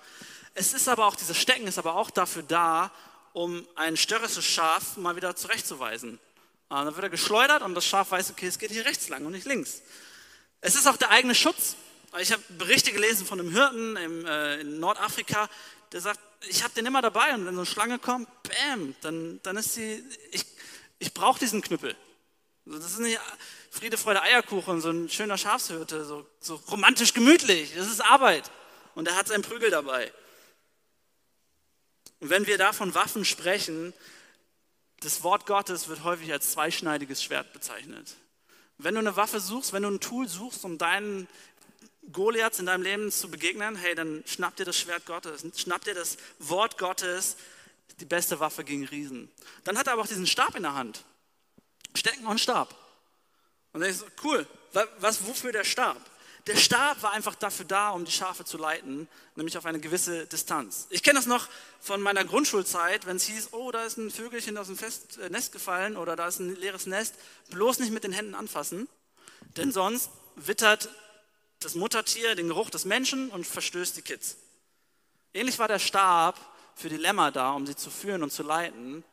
Es 0.54 0.72
ist 0.72 0.88
aber 0.88 1.06
auch, 1.06 1.18
dieses 1.18 1.36
Stecken 1.38 1.68
ist 1.68 1.78
aber 1.78 1.98
auch 1.98 2.10
dafür 2.10 2.42
da, 2.42 2.92
um 3.34 3.68
ein 3.76 3.98
störrisches 3.98 4.46
Schaf 4.46 4.96
mal 4.96 5.18
wieder 5.18 5.36
zurechtzuweisen. 5.36 6.18
Ah, 6.70 6.86
dann 6.86 6.96
wird 6.96 7.04
er 7.04 7.10
geschleudert 7.10 7.62
und 7.62 7.76
das 7.76 7.86
Schaf 7.86 8.12
weiß, 8.12 8.32
okay, 8.32 8.48
es 8.48 8.58
geht 8.58 8.72
hier 8.72 8.86
rechts 8.86 9.10
lang 9.10 9.26
und 9.26 9.34
nicht 9.34 9.46
links. 9.46 9.82
Es 10.62 10.76
ist 10.76 10.88
auch 10.88 10.96
der 10.96 11.10
eigene 11.10 11.36
Schutz. 11.36 11.76
Ich 12.22 12.32
habe 12.32 12.42
Berichte 12.58 12.94
gelesen 12.94 13.28
von 13.28 13.38
einem 13.38 13.52
Hirten 13.52 13.98
im, 13.98 14.26
äh, 14.26 14.62
in 14.62 14.80
Nordafrika, 14.80 15.50
der 15.92 16.00
sagt, 16.00 16.22
ich 16.48 16.64
habe 16.64 16.74
den 16.74 16.86
immer 16.86 17.02
dabei 17.02 17.34
und 17.34 17.46
wenn 17.46 17.56
so 17.56 17.60
eine 17.60 17.66
Schlange 17.66 18.00
kommt, 18.00 18.30
bam, 18.44 18.96
dann, 19.02 19.42
dann 19.44 19.58
ist 19.58 19.74
sie, 19.74 20.02
ich, 20.32 20.46
ich 21.00 21.14
brauche 21.14 21.40
diesen 21.40 21.62
Knüppel. 21.62 21.98
Das 22.66 22.92
ist 22.92 23.00
nicht 23.00 23.20
Friede, 23.72 23.98
Freude, 23.98 24.22
Eierkuchen, 24.22 24.82
so 24.82 24.90
ein 24.90 25.10
schöner 25.10 25.38
Schafshirte, 25.38 26.06
so, 26.06 26.28
so 26.40 26.56
romantisch 26.70 27.14
gemütlich. 27.14 27.74
Das 27.76 27.88
ist 27.88 28.02
Arbeit. 28.02 28.52
Und 28.96 29.08
er 29.08 29.16
hat 29.16 29.28
seinen 29.28 29.42
Prügel 29.42 29.70
dabei. 29.72 30.12
Und 32.20 32.30
wenn 32.30 32.46
wir 32.46 32.58
da 32.58 32.72
von 32.72 32.94
Waffen 32.94 33.26
sprechen, 33.26 33.94
das 35.00 35.24
Wort 35.24 35.48
Gottes 35.48 35.88
wird 35.88 36.04
häufig 36.04 36.32
als 36.32 36.52
zweischneidiges 36.52 37.24
Schwert 37.24 37.54
bezeichnet. 37.54 38.16
Wenn 38.78 38.94
du 38.94 39.00
eine 39.00 39.16
Waffe 39.16 39.40
suchst, 39.40 39.74
wenn 39.74 39.84
du 39.84 39.90
ein 39.90 40.00
Tool 40.00 40.28
suchst, 40.28 40.64
um 40.64 40.78
deinen 40.78 41.28
Goliaths 42.12 42.60
in 42.60 42.68
deinem 42.68 42.84
Leben 42.84 43.12
zu 43.12 43.30
begegnen, 43.30 43.76
hey, 43.76 43.96
dann 43.96 44.24
schnapp 44.28 44.56
dir 44.56 44.66
das 44.66 44.78
Schwert 44.78 45.06
Gottes, 45.06 45.44
schnapp 45.56 45.84
dir 45.84 45.94
das 45.94 46.18
Wort 46.40 46.78
Gottes, 46.78 47.38
die 48.00 48.06
beste 48.06 48.40
Waffe 48.40 48.64
gegen 48.64 48.86
Riesen. 48.86 49.32
Dann 49.64 49.78
hat 49.78 49.88
er 49.88 49.94
aber 49.94 50.04
auch 50.04 50.08
diesen 50.08 50.28
Stab 50.28 50.56
in 50.56 50.64
der 50.64 50.74
Hand. 50.74 51.04
Stecken 51.94 52.26
und 52.26 52.40
Stab. 52.40 52.76
Und 53.74 53.82
dann 53.82 53.90
ist 53.90 54.00
so, 54.00 54.06
cool, 54.24 54.48
was, 55.00 55.26
wofür 55.26 55.52
der 55.52 55.64
Stab? 55.64 55.98
Der 56.48 56.56
Stab 56.56 57.04
war 57.04 57.12
einfach 57.12 57.36
dafür 57.36 57.66
da, 57.66 57.92
um 57.92 58.04
die 58.04 58.12
Schafe 58.12 58.44
zu 58.44 58.58
leiten, 58.58 59.08
nämlich 59.36 59.58
auf 59.58 59.66
eine 59.66 59.80
gewisse 59.80 60.26
Distanz. 60.26 60.88
Ich 60.90 61.04
kenne 61.04 61.20
das 61.20 61.28
noch 61.28 61.48
von 61.80 62.02
meiner 62.02 62.26
Grundschulzeit, 62.26 63.06
wenn 63.06 63.18
es 63.18 63.26
hieß, 63.26 63.50
oh, 63.52 63.72
da 63.72 63.84
ist 63.84 63.98
ein 63.98 64.10
Vögelchen 64.10 64.58
aus 64.58 64.68
dem 64.68 64.78
Fest, 64.78 65.20
äh, 65.20 65.30
Nest 65.30 65.52
gefallen 65.52 65.98
oder 65.98 66.16
da 66.16 66.28
ist 66.28 66.40
ein 66.40 66.56
leeres 66.56 66.88
Nest, 66.88 67.14
bloß 67.52 67.80
nicht 67.80 67.92
mit 67.92 68.04
den 68.04 68.12
Händen 68.12 68.34
anfassen, 68.34 68.90
denn 69.56 69.72
sonst 69.72 70.10
wittert 70.36 70.90
das 71.60 71.76
Muttertier 71.76 72.34
den 72.34 72.48
Geruch 72.48 72.72
des 72.72 72.86
Menschen 72.86 73.30
und 73.30 73.46
verstößt 73.46 73.96
die 73.98 74.02
Kids. 74.02 74.38
Ähnlich 75.34 75.60
war 75.60 75.68
der 75.68 75.80
Stab 75.80 76.40
für 76.76 76.90
die 76.90 76.98
Lämmer 76.98 77.32
da, 77.32 77.52
um 77.52 77.68
sie 77.68 77.76
zu 77.76 77.92
führen 77.92 78.24
und 78.24 78.32
zu 78.32 78.42
leiten, 78.42 79.04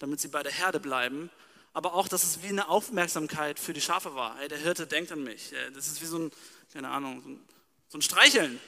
damit 0.00 0.20
sie 0.20 0.28
bei 0.28 0.42
der 0.42 0.52
Herde 0.52 0.80
bleiben 0.80 1.30
aber 1.72 1.94
auch, 1.94 2.08
dass 2.08 2.22
es 2.22 2.42
wie 2.42 2.48
eine 2.48 2.68
Aufmerksamkeit 2.68 3.58
für 3.58 3.72
die 3.72 3.80
Schafe 3.80 4.14
war. 4.14 4.36
Hey, 4.38 4.48
der 4.48 4.58
Hirte 4.58 4.86
denkt 4.86 5.10
an 5.12 5.22
mich. 5.22 5.54
Das 5.74 5.86
ist 5.86 6.02
wie 6.02 6.06
so 6.06 6.18
ein, 6.18 6.30
keine 6.72 6.90
Ahnung, 6.90 7.40
so 7.88 7.98
ein, 7.98 8.02
Streicheln 8.02 8.60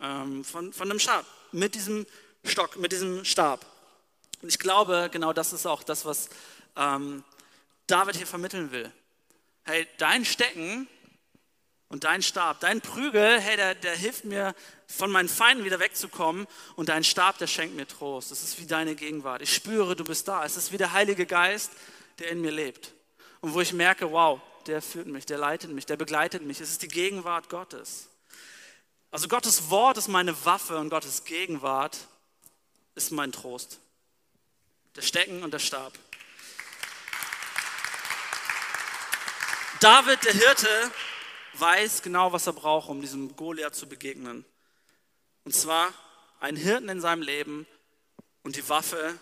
ähm, 0.00 0.44
von, 0.44 0.72
von 0.72 0.90
einem 0.90 1.00
Schaf 1.00 1.24
mit 1.52 1.74
diesem 1.74 2.06
Stock, 2.44 2.76
mit 2.76 2.92
diesem 2.92 3.24
Stab. 3.24 3.66
Und 4.42 4.48
ich 4.48 4.58
glaube, 4.58 5.08
genau 5.12 5.32
das 5.32 5.52
ist 5.52 5.66
auch 5.66 5.82
das, 5.82 6.04
was 6.04 6.28
ähm, 6.76 7.24
David 7.86 8.16
hier 8.16 8.26
vermitteln 8.26 8.70
will. 8.70 8.90
Hey, 9.64 9.86
dein 9.98 10.24
Stecken 10.24 10.86
und 11.88 12.04
dein 12.04 12.22
Stab, 12.22 12.60
dein 12.60 12.80
Prügel, 12.80 13.40
hey, 13.40 13.56
der, 13.56 13.74
der 13.74 13.96
hilft 13.96 14.24
mir, 14.24 14.54
von 14.86 15.10
meinen 15.10 15.28
Feinden 15.28 15.64
wieder 15.64 15.80
wegzukommen. 15.80 16.46
Und 16.76 16.88
dein 16.88 17.04
Stab, 17.04 17.38
der 17.38 17.46
schenkt 17.46 17.76
mir 17.76 17.86
Trost. 17.86 18.30
Das 18.30 18.42
ist 18.42 18.60
wie 18.60 18.66
deine 18.66 18.94
Gegenwart. 18.94 19.42
Ich 19.42 19.52
spüre, 19.52 19.96
du 19.96 20.04
bist 20.04 20.28
da. 20.28 20.44
Es 20.44 20.56
ist 20.56 20.72
wie 20.72 20.78
der 20.78 20.92
Heilige 20.92 21.26
Geist, 21.26 21.72
der 22.18 22.30
in 22.30 22.40
mir 22.40 22.50
lebt. 22.50 22.92
Und 23.40 23.54
wo 23.54 23.60
ich 23.60 23.72
merke, 23.72 24.10
wow, 24.10 24.40
der 24.66 24.82
führt 24.82 25.06
mich, 25.06 25.26
der 25.26 25.38
leitet 25.38 25.70
mich, 25.70 25.86
der 25.86 25.96
begleitet 25.96 26.42
mich. 26.42 26.60
Es 26.60 26.70
ist 26.70 26.82
die 26.82 26.88
Gegenwart 26.88 27.48
Gottes. 27.48 28.08
Also 29.10 29.28
Gottes 29.28 29.70
Wort 29.70 29.96
ist 29.96 30.08
meine 30.08 30.44
Waffe 30.44 30.76
und 30.78 30.90
Gottes 30.90 31.24
Gegenwart 31.24 31.96
ist 32.94 33.10
mein 33.10 33.32
Trost. 33.32 33.78
Der 34.96 35.02
Stecken 35.02 35.42
und 35.42 35.52
der 35.52 35.58
Stab. 35.60 35.92
David, 39.80 40.24
der 40.24 40.32
Hirte, 40.32 40.90
weiß 41.54 42.02
genau, 42.02 42.32
was 42.32 42.46
er 42.46 42.52
braucht, 42.52 42.88
um 42.88 43.00
diesem 43.00 43.36
Goliath 43.36 43.76
zu 43.76 43.88
begegnen. 43.88 44.44
Und 45.44 45.54
zwar 45.54 45.94
einen 46.40 46.56
Hirten 46.56 46.88
in 46.88 47.00
seinem 47.00 47.22
Leben 47.22 47.66
und 48.42 48.56
die 48.56 48.68
Waffe 48.68 49.18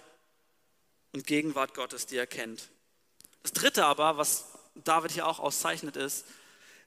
und 1.12 1.26
Gegenwart 1.26 1.74
Gottes, 1.74 2.06
die 2.06 2.16
er 2.16 2.26
kennt. 2.26 2.70
Das 3.46 3.52
dritte 3.52 3.84
aber, 3.84 4.16
was 4.16 4.44
David 4.74 5.12
hier 5.12 5.24
auch 5.24 5.38
auszeichnet, 5.38 5.94
ist, 5.94 6.24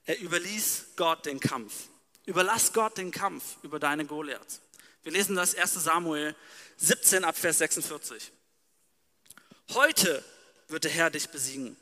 er 0.04 0.20
überließ 0.20 0.88
Gott 0.96 1.24
den 1.24 1.40
Kampf. 1.40 1.72
Überlass 2.26 2.74
Gott 2.74 2.98
den 2.98 3.12
Kampf 3.12 3.56
über 3.62 3.78
deine 3.78 4.04
Goliath. 4.04 4.60
Wir 5.02 5.12
lesen 5.12 5.36
das 5.36 5.54
1. 5.54 5.72
Samuel 5.72 6.36
17 6.76 7.24
ab 7.24 7.38
Vers 7.38 7.56
46. 7.58 8.30
Heute 9.70 10.22
wird 10.68 10.84
der 10.84 10.90
Herr 10.90 11.08
dich 11.08 11.30
besiegen. 11.30 11.78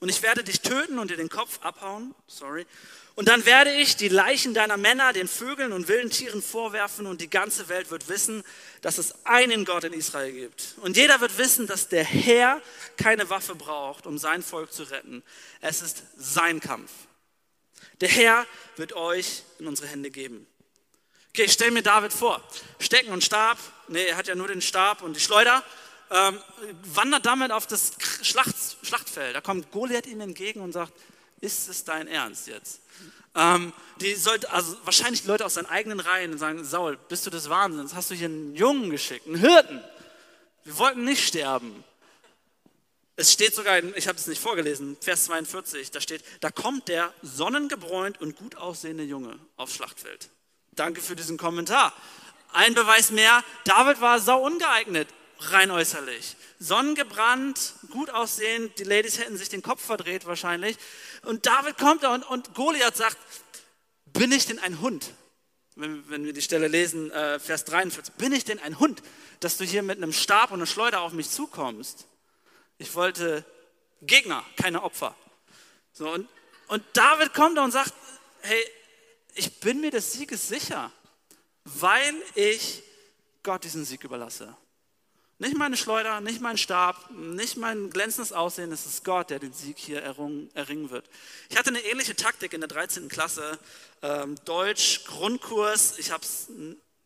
Und 0.00 0.08
ich 0.08 0.22
werde 0.22 0.44
dich 0.44 0.60
töten 0.60 0.98
und 0.98 1.10
dir 1.10 1.16
den 1.16 1.28
Kopf 1.28 1.58
abhauen. 1.62 2.14
Sorry. 2.26 2.66
Und 3.14 3.28
dann 3.28 3.46
werde 3.46 3.72
ich 3.72 3.96
die 3.96 4.08
Leichen 4.08 4.52
deiner 4.52 4.76
Männer 4.76 5.14
den 5.14 5.26
Vögeln 5.26 5.72
und 5.72 5.88
wilden 5.88 6.10
Tieren 6.10 6.42
vorwerfen 6.42 7.06
und 7.06 7.22
die 7.22 7.30
ganze 7.30 7.70
Welt 7.70 7.90
wird 7.90 8.08
wissen, 8.10 8.44
dass 8.82 8.98
es 8.98 9.24
einen 9.24 9.64
Gott 9.64 9.84
in 9.84 9.94
Israel 9.94 10.32
gibt. 10.32 10.74
Und 10.82 10.98
jeder 10.98 11.22
wird 11.22 11.38
wissen, 11.38 11.66
dass 11.66 11.88
der 11.88 12.04
Herr 12.04 12.60
keine 12.98 13.30
Waffe 13.30 13.54
braucht, 13.54 14.06
um 14.06 14.18
sein 14.18 14.42
Volk 14.42 14.70
zu 14.70 14.82
retten. 14.82 15.22
Es 15.62 15.80
ist 15.80 16.02
sein 16.18 16.60
Kampf. 16.60 16.90
Der 18.02 18.10
Herr 18.10 18.46
wird 18.76 18.92
euch 18.92 19.44
in 19.58 19.66
unsere 19.66 19.88
Hände 19.88 20.10
geben. 20.10 20.46
Okay, 21.30 21.44
ich 21.44 21.52
stelle 21.52 21.70
mir 21.70 21.82
David 21.82 22.12
vor. 22.12 22.42
Stecken 22.80 23.12
und 23.12 23.24
Stab. 23.24 23.56
Nee, 23.88 24.04
er 24.04 24.16
hat 24.16 24.26
ja 24.26 24.34
nur 24.34 24.48
den 24.48 24.60
Stab 24.60 25.00
und 25.00 25.14
die 25.14 25.20
Schleuder. 25.20 25.62
Ähm, 26.10 26.38
wandert 26.84 27.26
damit 27.26 27.50
auf 27.50 27.66
das 27.66 27.92
Schlacht, 28.22 28.54
Schlachtfeld. 28.82 29.34
Da 29.34 29.40
kommt 29.40 29.72
Goliath 29.72 30.06
ihm 30.06 30.20
entgegen 30.20 30.60
und 30.60 30.72
sagt, 30.72 30.92
ist 31.40 31.68
es 31.68 31.84
dein 31.84 32.06
Ernst 32.06 32.46
jetzt? 32.46 32.80
Ähm, 33.34 33.72
die 34.00 34.14
sollte, 34.14 34.50
also 34.50 34.76
wahrscheinlich 34.84 35.24
Leute 35.24 35.44
aus 35.44 35.54
seinen 35.54 35.66
eigenen 35.66 36.00
Reihen 36.00 36.38
sagen, 36.38 36.64
Saul, 36.64 36.96
bist 37.08 37.26
du 37.26 37.30
des 37.30 37.50
Wahnsinns? 37.50 37.94
Hast 37.94 38.10
du 38.10 38.14
hier 38.14 38.28
einen 38.28 38.54
Jungen 38.54 38.90
geschickt, 38.90 39.26
einen 39.26 39.36
Hirten? 39.36 39.82
Wir 40.64 40.78
wollten 40.78 41.04
nicht 41.04 41.26
sterben. 41.26 41.84
Es 43.16 43.32
steht 43.32 43.54
sogar, 43.54 43.82
ich 43.96 44.08
habe 44.08 44.18
es 44.18 44.26
nicht 44.26 44.40
vorgelesen, 44.40 44.96
Vers 45.00 45.24
42, 45.24 45.90
da 45.90 46.00
steht, 46.00 46.22
da 46.40 46.50
kommt 46.50 46.88
der 46.88 47.12
sonnengebräunt 47.22 48.20
und 48.20 48.36
gut 48.36 48.56
aussehende 48.56 49.04
Junge 49.04 49.38
aufs 49.56 49.74
Schlachtfeld. 49.74 50.28
Danke 50.72 51.00
für 51.00 51.16
diesen 51.16 51.38
Kommentar. 51.38 51.94
Ein 52.52 52.74
Beweis 52.74 53.10
mehr, 53.10 53.42
David 53.64 54.00
war 54.02 54.20
sau 54.20 54.44
ungeeignet, 54.44 55.08
rein 55.38 55.70
äußerlich. 55.70 56.36
Sonnengebrannt, 56.58 57.74
gut 57.90 58.10
aussehend, 58.10 58.78
die 58.78 58.84
Ladies 58.84 59.18
hätten 59.18 59.36
sich 59.36 59.48
den 59.48 59.62
Kopf 59.62 59.84
verdreht 59.84 60.26
wahrscheinlich. 60.26 60.76
Und 61.22 61.46
David 61.46 61.78
kommt 61.78 62.02
da 62.02 62.14
und, 62.14 62.22
und 62.24 62.54
Goliath 62.54 62.96
sagt, 62.96 63.18
bin 64.06 64.32
ich 64.32 64.46
denn 64.46 64.58
ein 64.58 64.80
Hund? 64.80 65.12
Wenn, 65.74 66.08
wenn 66.08 66.24
wir 66.24 66.32
die 66.32 66.42
Stelle 66.42 66.68
lesen, 66.68 67.10
äh, 67.10 67.38
Vers 67.38 67.64
43, 67.66 68.14
bin 68.14 68.32
ich 68.32 68.44
denn 68.44 68.58
ein 68.58 68.78
Hund, 68.78 69.02
dass 69.40 69.58
du 69.58 69.64
hier 69.64 69.82
mit 69.82 69.98
einem 69.98 70.12
Stab 70.12 70.50
und 70.50 70.60
einer 70.60 70.66
Schleuder 70.66 71.02
auf 71.02 71.12
mich 71.12 71.28
zukommst? 71.28 72.06
Ich 72.78 72.94
wollte 72.94 73.44
Gegner, 74.00 74.44
keine 74.56 74.82
Opfer. 74.82 75.14
So, 75.92 76.10
und, 76.10 76.28
und 76.68 76.82
David 76.94 77.34
kommt 77.34 77.58
da 77.58 77.64
und 77.64 77.72
sagt, 77.72 77.92
hey, 78.40 78.64
ich 79.34 79.60
bin 79.60 79.80
mir 79.80 79.90
des 79.90 80.14
Sieges 80.14 80.48
sicher, 80.48 80.90
weil 81.64 82.14
ich 82.34 82.82
Gott 83.42 83.64
diesen 83.64 83.84
Sieg 83.84 84.02
überlasse. 84.02 84.56
Nicht 85.38 85.54
meine 85.54 85.76
Schleuder, 85.76 86.22
nicht 86.22 86.40
mein 86.40 86.56
Stab, 86.56 87.10
nicht 87.10 87.58
mein 87.58 87.90
glänzendes 87.90 88.32
Aussehen, 88.32 88.72
es 88.72 88.86
ist 88.86 89.04
Gott, 89.04 89.28
der 89.28 89.38
den 89.38 89.52
Sieg 89.52 89.76
hier 89.76 90.02
errungen, 90.02 90.48
erringen 90.54 90.88
wird. 90.88 91.10
Ich 91.50 91.58
hatte 91.58 91.68
eine 91.68 91.80
ähnliche 91.80 92.16
Taktik 92.16 92.54
in 92.54 92.62
der 92.62 92.68
13. 92.68 93.10
Klasse, 93.10 93.58
ähm, 94.00 94.36
Deutsch, 94.46 95.04
Grundkurs. 95.04 95.98
Ich 95.98 96.10
habe 96.10 96.24
es 96.24 96.48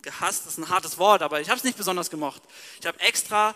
gehasst, 0.02 0.46
das 0.46 0.52
ist 0.52 0.58
ein 0.58 0.68
hartes 0.68 0.96
Wort, 0.96 1.22
aber 1.22 1.40
ich 1.40 1.48
habe 1.48 1.58
es 1.58 1.64
nicht 1.64 1.76
besonders 1.76 2.08
gemocht. 2.08 2.42
Ich 2.80 2.86
habe 2.86 3.00
extra 3.00 3.52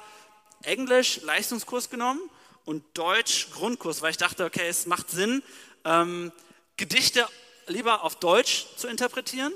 Englisch 0.63 1.21
Leistungskurs 1.23 1.89
genommen 1.89 2.29
und 2.65 2.83
Deutsch 2.95 3.53
Grundkurs, 3.53 4.03
weil 4.03 4.11
ich 4.11 4.17
dachte, 4.17 4.45
okay, 4.45 4.67
es 4.67 4.87
macht 4.87 5.09
Sinn, 5.09 5.45
ähm, 5.85 6.33
Gedichte 6.77 7.29
lieber 7.69 8.03
auf 8.03 8.17
Deutsch 8.17 8.67
zu 8.77 8.89
interpretieren. 8.89 9.53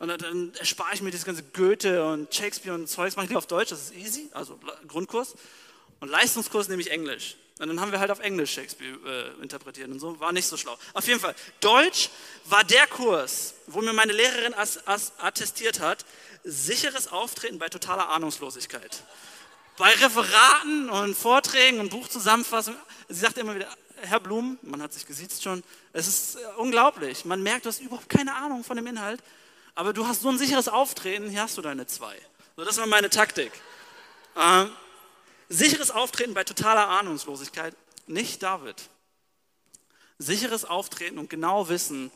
Und 0.00 0.08
dann 0.08 0.52
erspare 0.54 0.94
ich 0.94 1.02
mir 1.02 1.12
dieses 1.12 1.24
ganze 1.24 1.44
Goethe 1.44 2.04
und 2.04 2.34
Shakespeare 2.34 2.74
und 2.74 2.88
Zeugs, 2.88 3.14
mache 3.14 3.24
ich 3.24 3.30
lieber 3.30 3.38
auf 3.38 3.46
Deutsch, 3.46 3.70
das 3.70 3.82
ist 3.82 3.94
easy, 3.94 4.28
also 4.32 4.58
Grundkurs. 4.88 5.34
Und 6.00 6.08
Leistungskurs 6.08 6.68
nehme 6.68 6.82
ich 6.82 6.90
Englisch. 6.90 7.36
Und 7.60 7.68
dann 7.68 7.80
haben 7.80 7.92
wir 7.92 8.00
halt 8.00 8.10
auf 8.10 8.20
Englisch 8.20 8.52
Shakespeare 8.54 8.98
äh, 9.38 9.42
interpretiert 9.42 9.88
und 9.88 10.00
so, 10.00 10.18
war 10.18 10.32
nicht 10.32 10.46
so 10.46 10.56
schlau. 10.56 10.76
Auf 10.94 11.06
jeden 11.06 11.20
Fall, 11.20 11.36
Deutsch 11.60 12.08
war 12.46 12.64
der 12.64 12.88
Kurs, 12.88 13.54
wo 13.66 13.82
mir 13.82 13.92
meine 13.92 14.12
Lehrerin 14.12 14.54
attestiert 14.54 15.78
hat, 15.78 16.04
sicheres 16.42 17.08
Auftreten 17.08 17.58
bei 17.58 17.68
totaler 17.68 18.08
Ahnungslosigkeit 18.08 19.04
bei 19.80 19.92
Referaten 19.94 20.90
und 20.90 21.16
Vorträgen 21.16 21.80
und 21.80 21.88
Buchzusammenfassungen, 21.88 22.78
sie 23.08 23.20
sagt 23.20 23.38
immer 23.38 23.54
wieder, 23.54 23.66
Herr 24.02 24.20
Blum, 24.20 24.58
man 24.60 24.82
hat 24.82 24.92
sich 24.92 25.06
gesiezt 25.06 25.42
schon, 25.42 25.62
es 25.94 26.06
ist 26.06 26.36
äh, 26.36 26.40
unglaublich. 26.58 27.24
Man 27.24 27.42
merkt, 27.42 27.64
du 27.64 27.70
hast 27.70 27.80
überhaupt 27.80 28.08
keine 28.08 28.34
Ahnung 28.34 28.62
von 28.62 28.76
dem 28.76 28.86
Inhalt, 28.86 29.22
aber 29.74 29.92
du 29.92 30.06
hast 30.06 30.22
so 30.22 30.28
ein 30.28 30.38
sicheres 30.38 30.68
Auftreten, 30.68 31.28
hier 31.28 31.42
hast 31.42 31.56
du 31.56 31.62
deine 31.62 31.86
zwei. 31.86 32.16
So, 32.56 32.64
das 32.64 32.76
war 32.78 32.86
meine 32.86 33.10
Taktik. 33.10 33.52
Ähm, 34.36 34.70
sicheres 35.48 35.90
Auftreten 35.90 36.34
bei 36.34 36.44
totaler 36.44 36.88
Ahnungslosigkeit, 36.88 37.74
nicht 38.06 38.42
David. 38.42 38.88
Sicheres 40.18 40.64
Auftreten 40.64 41.18
und 41.18 41.30
genau 41.30 41.68
wissen, 41.68 42.10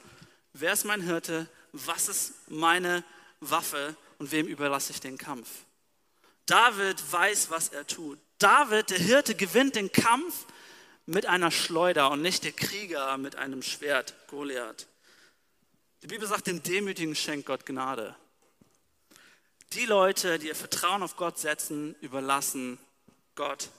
wer 0.52 0.72
ist 0.72 0.84
mein 0.84 1.00
Hirte, 1.00 1.48
was 1.72 2.08
ist 2.08 2.34
meine 2.48 3.04
Waffe 3.40 3.96
und 4.18 4.30
wem 4.32 4.46
überlasse 4.46 4.92
ich 4.92 5.00
den 5.00 5.18
Kampf. 5.18 5.48
David 6.46 7.02
weiß, 7.10 7.50
was 7.50 7.68
er 7.68 7.86
tut. 7.86 8.18
David, 8.38 8.90
der 8.90 8.98
Hirte, 8.98 9.34
gewinnt 9.34 9.76
den 9.76 9.90
Kampf 9.90 10.44
mit 11.06 11.26
einer 11.26 11.50
Schleuder 11.50 12.10
und 12.10 12.22
nicht 12.22 12.44
der 12.44 12.52
Krieger 12.52 13.16
mit 13.18 13.36
einem 13.36 13.62
Schwert, 13.62 14.14
Goliath. 14.28 14.86
Die 16.04 16.08
Bibel 16.08 16.28
sagt, 16.28 16.48
den 16.48 16.62
Demütigen 16.62 17.16
schenkt 17.16 17.46
Gott 17.46 17.64
Gnade. 17.64 18.14
Die 19.72 19.86
Leute, 19.86 20.38
die 20.38 20.48
ihr 20.48 20.54
Vertrauen 20.54 21.02
auf 21.02 21.16
Gott 21.16 21.38
setzen, 21.38 21.96
überlassen 22.02 22.78
Gott 23.36 23.70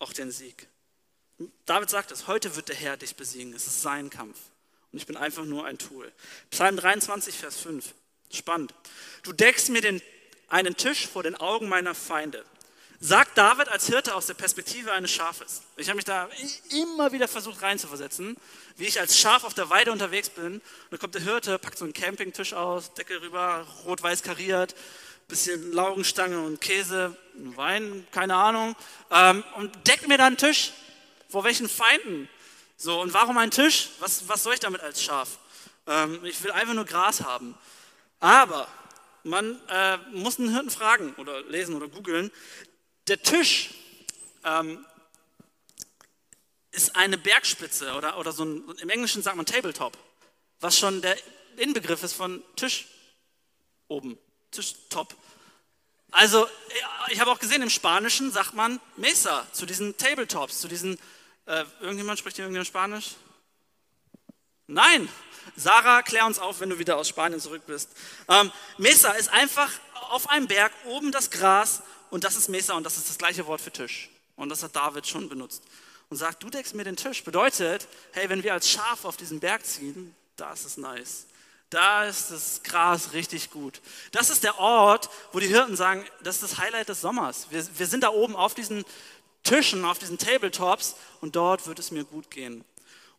auch 0.00 0.12
den 0.12 0.32
Sieg. 0.32 0.66
David 1.66 1.88
sagt 1.88 2.10
es, 2.10 2.26
heute 2.26 2.56
wird 2.56 2.70
der 2.70 2.74
Herr 2.74 2.96
dich 2.96 3.14
besiegen. 3.14 3.54
Es 3.54 3.68
ist 3.68 3.82
sein 3.82 4.10
Kampf. 4.10 4.36
Und 4.90 4.98
ich 4.98 5.06
bin 5.06 5.16
einfach 5.16 5.44
nur 5.44 5.64
ein 5.64 5.78
Tool. 5.78 6.10
Psalm 6.50 6.76
23, 6.76 7.36
Vers 7.36 7.60
5. 7.60 7.94
Spannend. 8.32 8.74
Du 9.22 9.32
deckst 9.32 9.68
mir 9.68 9.80
den 9.80 10.02
einen 10.48 10.76
Tisch 10.76 11.06
vor 11.06 11.22
den 11.22 11.36
Augen 11.36 11.68
meiner 11.68 11.94
Feinde. 11.94 12.44
Sagt 13.02 13.38
David 13.38 13.70
als 13.70 13.86
Hirte 13.86 14.14
aus 14.14 14.26
der 14.26 14.34
Perspektive 14.34 14.92
eines 14.92 15.10
Schafes. 15.10 15.62
Ich 15.78 15.88
habe 15.88 15.96
mich 15.96 16.04
da 16.04 16.28
immer 16.68 17.12
wieder 17.12 17.28
versucht 17.28 17.62
reinzuversetzen, 17.62 18.36
wie 18.76 18.84
ich 18.84 19.00
als 19.00 19.18
Schaf 19.18 19.44
auf 19.44 19.54
der 19.54 19.70
Weide 19.70 19.90
unterwegs 19.90 20.28
bin. 20.28 20.56
Und 20.56 20.62
dann 20.90 20.98
kommt 20.98 21.14
der 21.14 21.22
Hirte, 21.22 21.58
packt 21.58 21.78
so 21.78 21.86
einen 21.86 21.94
Campingtisch 21.94 22.52
aus, 22.52 22.92
Decke 22.92 23.22
rüber, 23.22 23.66
rot-weiß 23.86 24.22
kariert, 24.22 24.74
bisschen 25.28 25.72
Laugenstange 25.72 26.42
und 26.42 26.60
Käse, 26.60 27.16
Wein, 27.32 28.06
keine 28.12 28.34
Ahnung, 28.34 28.76
ähm, 29.10 29.44
und 29.56 29.88
deckt 29.88 30.06
mir 30.06 30.18
da 30.18 30.26
einen 30.26 30.36
Tisch. 30.36 30.74
Vor 31.30 31.42
welchen 31.44 31.70
Feinden? 31.70 32.28
So, 32.76 33.00
und 33.00 33.14
warum 33.14 33.38
ein 33.38 33.50
Tisch? 33.50 33.88
Was, 34.00 34.28
was 34.28 34.42
soll 34.42 34.52
ich 34.52 34.60
damit 34.60 34.82
als 34.82 35.02
Schaf? 35.02 35.38
Ähm, 35.86 36.22
ich 36.22 36.42
will 36.42 36.50
einfach 36.50 36.74
nur 36.74 36.84
Gras 36.84 37.22
haben. 37.22 37.56
Aber 38.18 38.68
man 39.22 39.58
äh, 39.68 39.96
muss 40.12 40.38
einen 40.38 40.50
Hirten 40.50 40.70
fragen 40.70 41.14
oder 41.16 41.42
lesen 41.42 41.74
oder 41.74 41.88
googeln. 41.88 42.30
Der 43.10 43.20
Tisch 43.20 43.70
ähm, 44.44 44.86
ist 46.70 46.94
eine 46.94 47.18
Bergspitze 47.18 47.94
oder, 47.94 48.16
oder 48.18 48.30
so 48.30 48.44
ein, 48.44 48.62
im 48.78 48.88
Englischen 48.88 49.20
sagt 49.20 49.36
man 49.36 49.44
Tabletop, 49.44 49.98
was 50.60 50.78
schon 50.78 51.02
der 51.02 51.16
Inbegriff 51.56 52.04
ist 52.04 52.12
von 52.12 52.40
Tisch 52.54 52.86
oben, 53.88 54.16
Tischtop. 54.52 55.12
Also, 56.12 56.46
ich 57.08 57.18
habe 57.18 57.32
auch 57.32 57.40
gesehen, 57.40 57.62
im 57.62 57.70
Spanischen 57.70 58.30
sagt 58.30 58.54
man 58.54 58.78
Mesa 58.96 59.44
zu 59.50 59.66
diesen 59.66 59.96
Tabletops, 59.96 60.60
zu 60.60 60.68
diesen, 60.68 60.96
äh, 61.46 61.64
irgendjemand 61.80 62.20
spricht 62.20 62.36
hier 62.36 62.44
irgendjemand 62.44 62.68
Spanisch? 62.68 63.16
Nein, 64.68 65.08
Sarah, 65.56 66.02
klär 66.02 66.26
uns 66.26 66.38
auf, 66.38 66.60
wenn 66.60 66.70
du 66.70 66.78
wieder 66.78 66.96
aus 66.96 67.08
Spanien 67.08 67.40
zurück 67.40 67.62
bist. 67.66 67.88
Ähm, 68.28 68.52
Mesa 68.78 69.10
ist 69.10 69.30
einfach 69.30 69.72
auf 70.10 70.30
einem 70.30 70.46
Berg, 70.46 70.72
oben 70.84 71.10
das 71.10 71.32
Gras 71.32 71.82
und 72.10 72.24
das 72.24 72.36
ist 72.36 72.48
Mesa 72.48 72.74
und 72.74 72.84
das 72.84 72.96
ist 72.96 73.08
das 73.08 73.18
gleiche 73.18 73.46
Wort 73.46 73.60
für 73.60 73.70
Tisch. 73.70 74.10
Und 74.36 74.48
das 74.48 74.62
hat 74.62 74.74
David 74.74 75.06
schon 75.06 75.28
benutzt. 75.28 75.62
Und 76.08 76.16
sagt, 76.16 76.42
du 76.42 76.50
deckst 76.50 76.74
mir 76.74 76.84
den 76.84 76.96
Tisch. 76.96 77.22
Bedeutet, 77.22 77.86
hey, 78.12 78.28
wenn 78.28 78.42
wir 78.42 78.52
als 78.52 78.68
Schaf 78.68 79.04
auf 79.04 79.16
diesen 79.16 79.38
Berg 79.38 79.64
ziehen, 79.64 80.14
da 80.36 80.52
ist 80.52 80.64
es 80.64 80.76
nice. 80.76 81.26
Da 81.68 82.04
ist 82.04 82.32
das 82.32 82.62
Gras 82.64 83.12
richtig 83.12 83.50
gut. 83.50 83.80
Das 84.10 84.28
ist 84.28 84.42
der 84.42 84.58
Ort, 84.58 85.08
wo 85.30 85.38
die 85.38 85.46
Hirten 85.46 85.76
sagen, 85.76 86.04
das 86.24 86.36
ist 86.36 86.42
das 86.42 86.58
Highlight 86.58 86.88
des 86.88 87.00
Sommers. 87.00 87.46
Wir, 87.50 87.64
wir 87.78 87.86
sind 87.86 88.02
da 88.02 88.08
oben 88.08 88.34
auf 88.34 88.54
diesen 88.54 88.84
Tischen, 89.44 89.84
auf 89.84 90.00
diesen 90.00 90.18
Tabletops 90.18 90.96
und 91.20 91.36
dort 91.36 91.66
wird 91.66 91.78
es 91.78 91.92
mir 91.92 92.04
gut 92.04 92.28
gehen. 92.30 92.64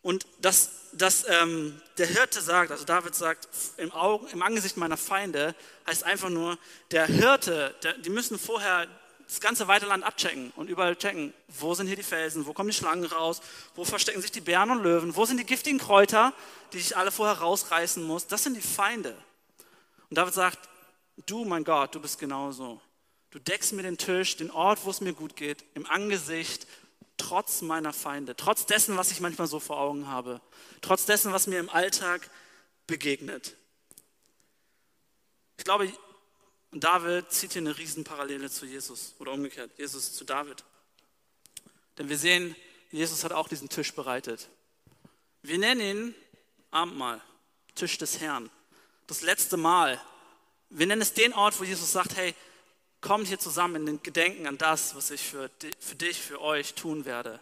Und 0.02 0.26
dass, 0.40 0.72
dass 0.94 1.26
ähm, 1.28 1.80
der 1.98 2.08
Hirte 2.08 2.42
sagt, 2.42 2.72
also 2.72 2.86
David 2.86 3.14
sagt, 3.14 3.48
im, 3.78 3.92
Augen, 3.92 4.28
im 4.28 4.42
Angesicht 4.42 4.78
meiner 4.78 4.98
Feinde, 4.98 5.56
heißt 5.88 6.04
einfach 6.04 6.30
nur, 6.30 6.58
der 6.90 7.06
Hirte, 7.06 7.76
der, 7.84 7.94
die 8.00 8.10
müssen 8.10 8.40
vorher 8.40 8.88
das 9.28 9.40
ganze 9.40 9.68
weite 9.68 9.86
Land 9.86 10.04
abchecken 10.04 10.52
und 10.58 10.70
überall 10.70 10.96
checken, 10.96 11.34
wo 11.48 11.74
sind 11.74 11.88
hier 11.88 11.96
die 11.96 12.04
Felsen, 12.04 12.46
wo 12.46 12.54
kommen 12.54 12.70
die 12.70 12.76
Schlangen 12.76 13.06
raus, 13.06 13.42
wo 13.76 13.86
verstecken 13.86 14.22
sich 14.22 14.32
die 14.32 14.42
Bären 14.42 14.72
und 14.72 14.84
Löwen, 14.84 15.16
wo 15.16 15.24
sind 15.24 15.40
die 15.40 15.46
giftigen 15.46 15.80
Kräuter, 15.80 16.34
die 16.74 16.80
ich 16.80 16.98
alle 16.98 17.12
vorher 17.12 17.38
rausreißen 17.38 18.04
muss. 18.04 18.28
Das 18.28 18.44
sind 18.44 18.56
die 18.56 18.62
Feinde. 18.62 19.16
Und 20.10 20.18
David 20.18 20.34
sagt, 20.34 20.60
du, 21.28 21.46
mein 21.46 21.64
Gott, 21.64 21.96
du 21.96 22.02
bist 22.02 22.20
genauso. 22.20 22.82
Du 23.30 23.40
deckst 23.40 23.72
mir 23.72 23.84
den 23.84 23.98
Tisch, 23.98 24.36
den 24.36 24.52
Ort, 24.52 24.84
wo 24.84 24.90
es 24.90 25.00
mir 25.00 25.14
gut 25.14 25.38
geht, 25.38 25.64
im 25.76 25.86
Angesicht 25.86 26.68
trotz 27.22 27.62
meiner 27.62 27.94
Feinde, 27.94 28.36
trotz 28.36 28.66
dessen, 28.66 28.98
was 28.98 29.12
ich 29.12 29.20
manchmal 29.20 29.48
so 29.48 29.60
vor 29.60 29.78
Augen 29.78 30.08
habe, 30.08 30.42
trotz 30.82 31.06
dessen, 31.06 31.32
was 31.34 31.46
mir 31.46 31.60
im 31.60 31.70
Alltag 31.70 32.30
begegnet. 32.88 33.56
Ich 35.58 35.64
glaube, 35.64 35.92
David 36.72 37.32
zieht 37.32 37.54
hier 37.54 37.62
eine 37.62 37.78
Riesenparallele 37.78 38.50
zu 38.50 38.66
Jesus 38.66 39.14
oder 39.20 39.34
umgekehrt, 39.34 39.72
Jesus 39.78 40.14
zu 40.14 40.24
David. 40.24 40.64
Denn 41.98 42.10
wir 42.10 42.18
sehen, 42.18 42.56
Jesus 42.90 43.24
hat 43.24 43.34
auch 43.34 43.48
diesen 43.48 43.70
Tisch 43.70 43.94
bereitet. 43.94 44.50
Wir 45.44 45.60
nennen 45.60 45.82
ihn 45.82 46.16
Abendmahl, 46.72 47.22
Tisch 47.76 48.00
des 48.00 48.20
Herrn, 48.20 48.50
das 49.06 49.22
letzte 49.22 49.58
Mal. 49.58 50.02
Wir 50.70 50.88
nennen 50.88 51.02
es 51.02 51.14
den 51.14 51.34
Ort, 51.34 51.60
wo 51.60 51.64
Jesus 51.66 51.92
sagt, 51.92 52.16
hey, 52.16 52.34
kommt 53.02 53.28
hier 53.28 53.40
zusammen 53.40 53.76
in 53.78 53.86
den 53.86 54.04
Gedenken 54.04 54.48
an 54.48 54.58
das, 54.58 54.96
was 54.96 55.12
ich 55.12 55.22
für, 55.22 55.50
für 55.80 55.96
dich, 55.96 56.20
für 56.20 56.40
euch 56.40 56.76
tun 56.76 57.06
werde. 57.06 57.40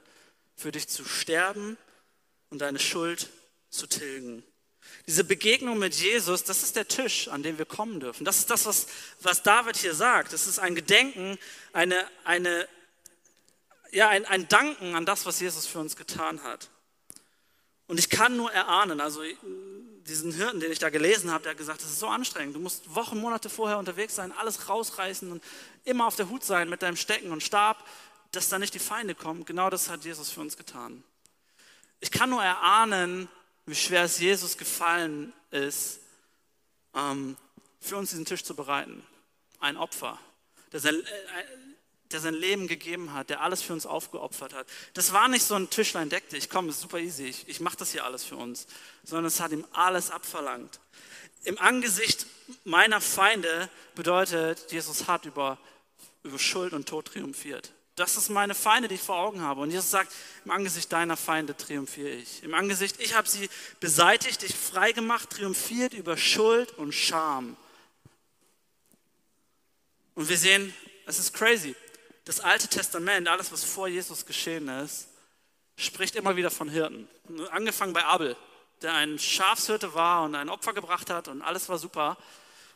Für 0.55 0.71
dich 0.71 0.87
zu 0.87 1.05
sterben 1.05 1.77
und 2.49 2.59
deine 2.59 2.79
Schuld 2.79 3.29
zu 3.69 3.87
tilgen. 3.87 4.43
Diese 5.07 5.23
Begegnung 5.23 5.77
mit 5.77 5.95
Jesus, 5.95 6.43
das 6.43 6.63
ist 6.63 6.75
der 6.75 6.87
Tisch, 6.87 7.27
an 7.27 7.43
dem 7.43 7.57
wir 7.57 7.65
kommen 7.65 7.99
dürfen. 7.99 8.25
Das 8.25 8.37
ist 8.37 8.49
das, 8.49 8.65
was, 8.65 8.87
was 9.21 9.43
David 9.43 9.77
hier 9.77 9.93
sagt. 9.93 10.33
Das 10.33 10.47
ist 10.47 10.59
ein 10.59 10.75
Gedenken, 10.75 11.37
eine, 11.73 12.07
eine, 12.23 12.67
ja, 13.91 14.09
ein, 14.09 14.25
ein 14.25 14.47
Danken 14.47 14.95
an 14.95 15.05
das, 15.05 15.25
was 15.25 15.39
Jesus 15.39 15.65
für 15.65 15.79
uns 15.79 15.95
getan 15.95 16.43
hat. 16.43 16.69
Und 17.87 17.97
ich 17.99 18.09
kann 18.09 18.37
nur 18.37 18.51
erahnen, 18.51 19.01
also 19.01 19.23
diesen 20.09 20.33
Hirten, 20.33 20.59
den 20.59 20.71
ich 20.71 20.79
da 20.79 20.89
gelesen 20.89 21.31
habe, 21.31 21.43
der 21.43 21.51
hat 21.51 21.57
gesagt, 21.57 21.81
das 21.81 21.89
ist 21.89 21.99
so 21.99 22.07
anstrengend. 22.07 22.55
Du 22.55 22.59
musst 22.59 22.93
Wochen, 22.93 23.19
Monate 23.19 23.49
vorher 23.49 23.77
unterwegs 23.77 24.15
sein, 24.15 24.31
alles 24.31 24.67
rausreißen 24.67 25.31
und 25.31 25.43
immer 25.85 26.07
auf 26.07 26.15
der 26.15 26.29
Hut 26.29 26.43
sein 26.43 26.69
mit 26.69 26.81
deinem 26.81 26.97
Stecken 26.97 27.31
und 27.31 27.43
Stab, 27.43 27.85
dass 28.31 28.49
da 28.49 28.59
nicht 28.59 28.73
die 28.73 28.79
Feinde 28.79 29.15
kommen. 29.15 29.45
Genau 29.45 29.69
das 29.69 29.89
hat 29.89 30.03
Jesus 30.03 30.29
für 30.29 30.41
uns 30.41 30.57
getan. 30.57 31.03
Ich 31.99 32.11
kann 32.11 32.29
nur 32.29 32.43
erahnen, 32.43 33.29
wie 33.65 33.75
schwer 33.75 34.03
es 34.03 34.19
Jesus 34.19 34.57
gefallen 34.57 35.33
ist, 35.51 35.99
ähm, 36.95 37.37
für 37.79 37.97
uns 37.97 38.09
diesen 38.09 38.25
Tisch 38.25 38.43
zu 38.43 38.55
bereiten. 38.55 39.03
Ein 39.59 39.77
Opfer, 39.77 40.19
sein, 40.71 40.95
äh, 40.95 41.68
der 42.11 42.19
sein 42.19 42.33
Leben 42.33 42.67
gegeben 42.67 43.13
hat, 43.13 43.29
der 43.29 43.41
alles 43.41 43.61
für 43.61 43.73
uns 43.73 43.85
aufgeopfert 43.85 44.53
hat. 44.53 44.67
Das 44.93 45.13
war 45.13 45.27
nicht 45.27 45.43
so 45.43 45.55
ein 45.55 45.69
Tischlein 45.69 46.09
deck 46.09 46.29
dich, 46.29 46.49
komm, 46.49 46.69
ist 46.69 46.81
super 46.81 46.97
easy, 46.97 47.25
ich, 47.25 47.47
ich 47.47 47.59
mache 47.59 47.77
das 47.77 47.91
hier 47.91 48.03
alles 48.03 48.23
für 48.23 48.35
uns, 48.35 48.65
sondern 49.03 49.25
es 49.25 49.39
hat 49.39 49.51
ihm 49.51 49.65
alles 49.73 50.09
abverlangt. 50.09 50.79
Im 51.43 51.57
Angesicht 51.59 52.25
meiner 52.63 52.99
Feinde 52.99 53.69
bedeutet, 53.95 54.71
Jesus 54.71 55.07
hat 55.07 55.25
über, 55.25 55.57
über 56.23 56.39
Schuld 56.39 56.73
und 56.73 56.89
Tod 56.89 57.05
triumphiert. 57.05 57.71
Das 57.95 58.17
ist 58.17 58.29
meine 58.29 58.55
Feinde, 58.55 58.87
die 58.87 58.95
ich 58.95 59.01
vor 59.01 59.17
Augen 59.17 59.41
habe. 59.41 59.59
Und 59.59 59.71
Jesus 59.71 59.91
sagt, 59.91 60.13
im 60.45 60.51
Angesicht 60.51 60.91
deiner 60.91 61.17
Feinde 61.17 61.55
triumphiere 61.55 62.09
ich. 62.09 62.43
Im 62.43 62.53
Angesicht, 62.53 62.95
ich 62.99 63.13
habe 63.13 63.27
sie 63.27 63.49
beseitigt, 63.81 64.41
dich 64.41 64.55
frei 64.55 64.93
gemacht, 64.93 65.29
triumphiert 65.29 65.93
über 65.93 66.15
Schuld 66.15 66.71
und 66.77 66.93
Scham. 66.93 67.57
Und 70.15 70.29
wir 70.29 70.37
sehen, 70.37 70.73
es 71.05 71.19
ist 71.19 71.33
crazy. 71.33 71.75
Das 72.29 72.41
Alte 72.41 72.67
Testament, 72.67 73.27
alles, 73.27 73.51
was 73.51 73.63
vor 73.63 73.87
Jesus 73.87 74.23
geschehen 74.23 74.67
ist, 74.67 75.07
spricht 75.75 76.15
immer 76.15 76.35
wieder 76.35 76.51
von 76.51 76.69
Hirten. 76.69 77.07
Angefangen 77.49 77.91
bei 77.91 78.05
Abel, 78.05 78.35
der 78.83 78.93
ein 78.93 79.17
Schafshirte 79.17 79.95
war 79.95 80.21
und 80.21 80.35
ein 80.35 80.47
Opfer 80.47 80.73
gebracht 80.73 81.09
hat 81.09 81.27
und 81.27 81.41
alles 81.41 81.69
war 81.69 81.79
super. 81.79 82.17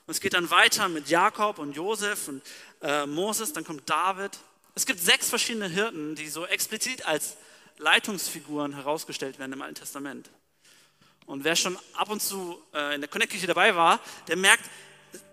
Und 0.07 0.11
es 0.11 0.21
geht 0.21 0.33
dann 0.33 0.49
weiter 0.49 0.89
mit 0.89 1.07
Jakob 1.07 1.59
und 1.59 1.75
Josef 1.75 2.29
und 2.29 2.41
äh, 2.81 3.05
Moses, 3.05 3.53
dann 3.53 3.63
kommt 3.63 3.87
David, 3.87 4.31
es 4.73 4.87
gibt 4.87 4.99
sechs 4.99 5.29
verschiedene 5.29 5.67
Hirten, 5.67 6.15
die 6.15 6.29
so 6.29 6.47
explizit 6.47 7.05
als 7.05 7.37
Leitungsfiguren 7.77 8.73
herausgestellt 8.73 9.37
werden 9.37 9.53
im 9.53 9.61
Alten 9.61 9.75
Testament. 9.75 10.31
Und 11.27 11.43
wer 11.43 11.55
schon 11.55 11.77
ab 11.93 12.09
und 12.09 12.23
zu 12.23 12.59
äh, 12.73 12.95
in 12.95 13.01
der 13.01 13.07
Connect-Kirche 13.07 13.45
dabei 13.45 13.75
war, 13.75 13.99
der 14.27 14.35
merkt, 14.35 14.67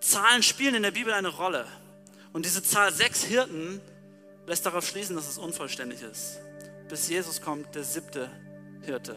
Zahlen 0.00 0.42
spielen 0.42 0.74
in 0.74 0.82
der 0.82 0.90
Bibel 0.90 1.14
eine 1.14 1.28
Rolle. 1.28 1.66
Und 2.34 2.44
diese 2.44 2.62
Zahl 2.62 2.92
sechs 2.92 3.24
Hirten 3.24 3.80
lässt 4.50 4.66
darauf 4.66 4.84
schließen, 4.84 5.14
dass 5.14 5.28
es 5.28 5.38
unvollständig 5.38 6.02
ist. 6.02 6.40
Bis 6.88 7.08
Jesus 7.08 7.40
kommt, 7.40 7.72
der 7.76 7.84
siebte 7.84 8.28
Hirte. 8.82 9.14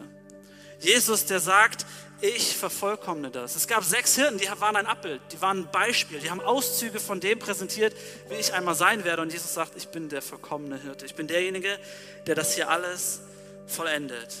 Jesus, 0.78 1.26
der 1.26 1.40
sagt, 1.40 1.84
ich 2.20 2.56
vervollkommne 2.56 3.32
das. 3.32 3.56
Es 3.56 3.66
gab 3.66 3.82
sechs 3.82 4.14
Hirten, 4.14 4.38
die 4.38 4.48
waren 4.60 4.76
ein 4.76 4.86
Abbild, 4.86 5.20
die 5.32 5.42
waren 5.42 5.62
ein 5.62 5.70
Beispiel, 5.72 6.20
die 6.20 6.30
haben 6.30 6.40
Auszüge 6.40 7.00
von 7.00 7.18
dem 7.18 7.40
präsentiert, 7.40 7.96
wie 8.28 8.36
ich 8.36 8.52
einmal 8.52 8.76
sein 8.76 9.04
werde. 9.04 9.22
Und 9.22 9.32
Jesus 9.32 9.52
sagt, 9.52 9.72
ich 9.76 9.88
bin 9.88 10.08
der 10.08 10.22
verkommene 10.22 10.80
Hirte. 10.80 11.04
Ich 11.04 11.16
bin 11.16 11.26
derjenige, 11.26 11.80
der 12.28 12.36
das 12.36 12.54
hier 12.54 12.70
alles 12.70 13.20
vollendet. 13.66 14.36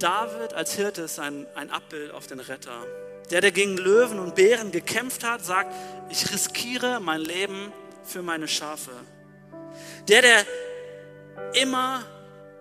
David 0.00 0.52
als 0.52 0.74
Hirte 0.74 1.00
ist 1.00 1.18
ein, 1.18 1.46
ein 1.54 1.70
Abbild 1.70 2.10
auf 2.10 2.26
den 2.26 2.40
Retter. 2.40 2.84
Der, 3.30 3.40
der 3.40 3.52
gegen 3.52 3.78
Löwen 3.78 4.18
und 4.18 4.34
Bären 4.34 4.70
gekämpft 4.70 5.24
hat, 5.24 5.42
sagt, 5.42 5.74
ich 6.10 6.30
riskiere 6.30 7.00
mein 7.00 7.22
Leben 7.22 7.72
für 8.04 8.22
meine 8.22 8.48
Schafe. 8.48 8.92
Der, 10.08 10.22
der 10.22 10.46
immer 11.54 12.04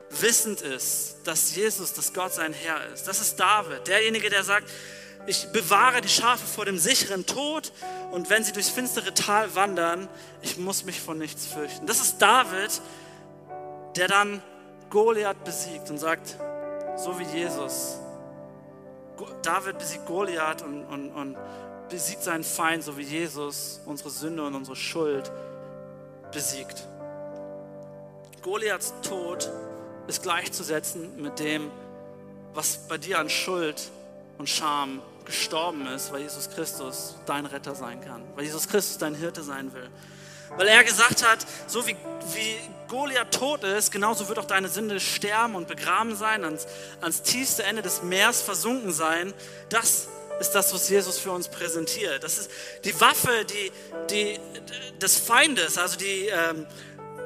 wissend 0.10 0.62
ist, 0.62 1.18
dass 1.26 1.56
Jesus, 1.56 1.94
dass 1.94 2.14
Gott 2.14 2.34
sein 2.34 2.54
Herr 2.54 2.88
ist. 2.94 3.08
Das 3.08 3.20
ist 3.20 3.40
David, 3.40 3.88
derjenige, 3.88 4.30
der 4.30 4.44
sagt, 4.44 4.70
ich 5.26 5.48
bewahre 5.52 6.02
die 6.02 6.10
Schafe 6.10 6.46
vor 6.46 6.66
dem 6.66 6.78
sicheren 6.78 7.26
Tod 7.26 7.72
und 8.12 8.30
wenn 8.30 8.44
sie 8.44 8.52
durchs 8.52 8.70
finstere 8.70 9.14
Tal 9.14 9.56
wandern, 9.56 10.10
ich 10.42 10.58
muss 10.58 10.84
mich 10.84 11.00
von 11.00 11.18
nichts 11.18 11.46
fürchten. 11.46 11.88
Das 11.88 12.02
ist 12.02 12.18
David, 12.22 12.82
der 13.96 14.08
dann 14.08 14.42
Goliath 14.90 15.44
besiegt 15.44 15.90
und 15.90 15.98
sagt, 15.98 16.38
so 16.98 17.18
wie 17.20 17.24
Jesus. 17.24 17.98
David 19.42 19.78
besiegt 19.78 20.06
Goliath 20.06 20.62
und, 20.62 20.84
und, 20.86 21.12
und 21.12 21.38
besiegt 21.94 22.24
seinen 22.24 22.44
Feind, 22.44 22.84
so 22.84 22.98
wie 22.98 23.04
Jesus 23.04 23.80
unsere 23.86 24.10
Sünde 24.10 24.44
und 24.44 24.56
unsere 24.56 24.76
Schuld 24.76 25.32
besiegt. 26.32 26.88
Goliaths 28.42 28.94
Tod 29.04 29.52
ist 30.08 30.24
gleichzusetzen 30.24 31.22
mit 31.22 31.38
dem, 31.38 31.70
was 32.56 32.80
bei 32.90 32.98
dir 32.98 33.20
an 33.20 33.30
Schuld 33.30 33.92
und 34.40 34.50
Scham 34.50 35.04
gestorben 35.24 35.86
ist, 35.86 36.12
weil 36.12 36.22
Jesus 36.22 36.50
Christus 36.50 37.16
dein 37.28 37.46
Retter 37.46 37.76
sein 37.76 38.02
kann, 38.02 38.24
weil 38.36 38.44
Jesus 38.44 38.68
Christus 38.68 38.98
dein 38.98 39.14
Hirte 39.14 39.44
sein 39.44 39.72
will. 39.74 39.88
Weil 40.58 40.68
er 40.68 40.84
gesagt 40.84 41.24
hat, 41.24 41.46
so 41.68 41.86
wie, 41.86 41.96
wie 42.34 42.58
Goliath 42.88 43.32
tot 43.32 43.64
ist, 43.64 43.92
genauso 43.92 44.28
wird 44.30 44.40
auch 44.40 44.46
deine 44.46 44.68
Sünde 44.68 45.00
sterben 45.00 45.54
und 45.54 45.68
begraben 45.68 46.16
sein, 46.16 46.44
ans, 46.44 46.66
ans 47.02 47.22
tiefste 47.22 47.64
Ende 47.64 47.84
des 47.84 48.02
Meers 48.02 48.42
versunken 48.42 48.92
sein. 48.92 49.34
Das 49.70 50.08
ist 50.40 50.52
das, 50.52 50.74
was 50.74 50.90
Jesus 50.90 51.20
für 51.20 51.32
uns 51.32 51.48
präsentiert. 51.48 52.24
Das 52.24 52.38
ist 52.38 52.52
die 52.84 53.00
Waffe 53.00 53.46
die, 53.46 53.72
die, 54.10 54.40
des 55.00 55.18
Feindes, 55.18 55.78
also 55.78 55.98
die, 55.98 56.28
ähm, 56.28 56.66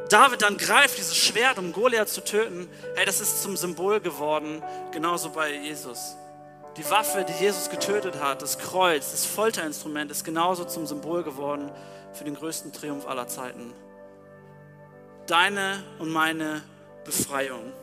David 0.09 0.41
dann 0.41 0.57
greift 0.57 0.97
dieses 0.97 1.17
Schwert, 1.17 1.57
um 1.57 1.73
Goliath 1.73 2.09
zu 2.09 2.23
töten, 2.23 2.69
hey, 2.95 3.05
das 3.05 3.19
ist 3.19 3.43
zum 3.43 3.57
Symbol 3.57 3.99
geworden, 3.99 4.63
genauso 4.91 5.29
bei 5.29 5.53
Jesus. 5.53 6.15
Die 6.77 6.89
Waffe, 6.89 7.25
die 7.25 7.43
Jesus 7.43 7.69
getötet 7.69 8.21
hat, 8.21 8.41
das 8.41 8.57
Kreuz, 8.57 9.11
das 9.11 9.25
Folterinstrument, 9.25 10.11
ist 10.11 10.23
genauso 10.23 10.63
zum 10.63 10.85
Symbol 10.85 11.23
geworden 11.23 11.71
für 12.13 12.23
den 12.23 12.35
größten 12.35 12.71
Triumph 12.71 13.05
aller 13.07 13.27
Zeiten. 13.27 13.73
Deine 15.25 15.83
und 15.99 16.09
meine 16.09 16.61
Befreiung. 17.03 17.73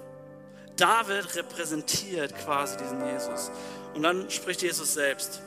David 0.77 1.35
repräsentiert 1.37 2.35
quasi 2.37 2.77
diesen 2.79 3.07
Jesus. 3.07 3.51
Und 3.95 4.03
dann 4.03 4.29
spricht 4.31 4.63
Jesus 4.63 4.95
selbst. 4.95 5.41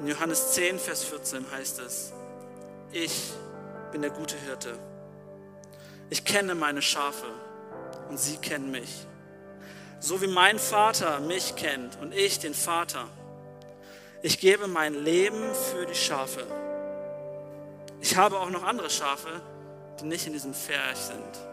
In 0.00 0.08
Johannes 0.08 0.52
10, 0.52 0.78
Vers 0.78 1.04
14 1.04 1.50
heißt 1.50 1.78
es, 1.80 2.12
ich 2.92 3.32
bin 3.92 4.02
der 4.02 4.10
gute 4.10 4.36
Hirte. 4.36 4.76
Ich 6.08 6.24
kenne 6.24 6.54
meine 6.54 6.82
Schafe 6.82 7.26
und 8.08 8.18
sie 8.18 8.36
kennen 8.38 8.70
mich. 8.70 9.06
So 10.00 10.20
wie 10.22 10.26
mein 10.26 10.58
Vater 10.58 11.20
mich 11.20 11.54
kennt 11.54 11.98
und 12.00 12.12
ich 12.12 12.38
den 12.38 12.54
Vater. 12.54 13.06
Ich 14.22 14.40
gebe 14.40 14.66
mein 14.66 14.94
Leben 14.94 15.54
für 15.54 15.86
die 15.86 15.94
Schafe. 15.94 16.46
Ich 18.00 18.16
habe 18.16 18.38
auch 18.38 18.50
noch 18.50 18.64
andere 18.64 18.90
Schafe, 18.90 19.40
die 20.00 20.06
nicht 20.06 20.26
in 20.26 20.32
diesem 20.32 20.54
Pferch 20.54 20.96
sind. 20.96 21.49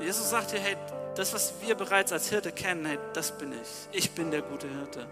Jesus 0.00 0.30
sagt 0.30 0.52
dir, 0.52 0.60
hey, 0.60 0.76
das, 1.14 1.32
was 1.32 1.54
wir 1.60 1.74
bereits 1.74 2.12
als 2.12 2.28
Hirte 2.28 2.52
kennen, 2.52 2.84
hey, 2.84 2.98
das 3.12 3.32
bin 3.32 3.52
ich. 3.52 3.88
Ich 3.92 4.10
bin 4.10 4.30
der 4.30 4.42
gute 4.42 4.68
Hirte. 4.68 5.06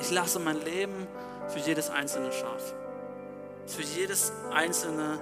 Ich 0.00 0.10
lasse 0.10 0.38
mein 0.38 0.62
Leben 0.62 1.06
für 1.48 1.58
jedes 1.58 1.90
einzelne 1.90 2.32
Schaf. 2.32 2.74
Für 3.66 3.82
jedes 3.82 4.32
einzelne 4.52 5.18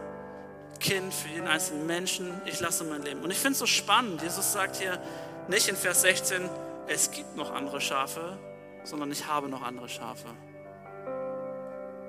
Kind, 0.80 1.14
für 1.14 1.28
jeden 1.28 1.46
einzelnen 1.46 1.86
Menschen. 1.86 2.40
Ich 2.44 2.60
lasse 2.60 2.84
mein 2.84 3.02
Leben. 3.02 3.22
Und 3.22 3.30
ich 3.30 3.38
finde 3.38 3.52
es 3.52 3.60
so 3.60 3.66
spannend. 3.66 4.22
Jesus 4.22 4.52
sagt 4.52 4.76
hier 4.76 5.00
nicht 5.48 5.68
in 5.68 5.76
Vers 5.76 6.02
16, 6.02 6.48
es 6.88 7.10
gibt 7.10 7.36
noch 7.36 7.52
andere 7.54 7.80
Schafe, 7.80 8.36
sondern 8.82 9.10
ich 9.12 9.26
habe 9.26 9.48
noch 9.48 9.62
andere 9.62 9.88
Schafe. 9.88 10.26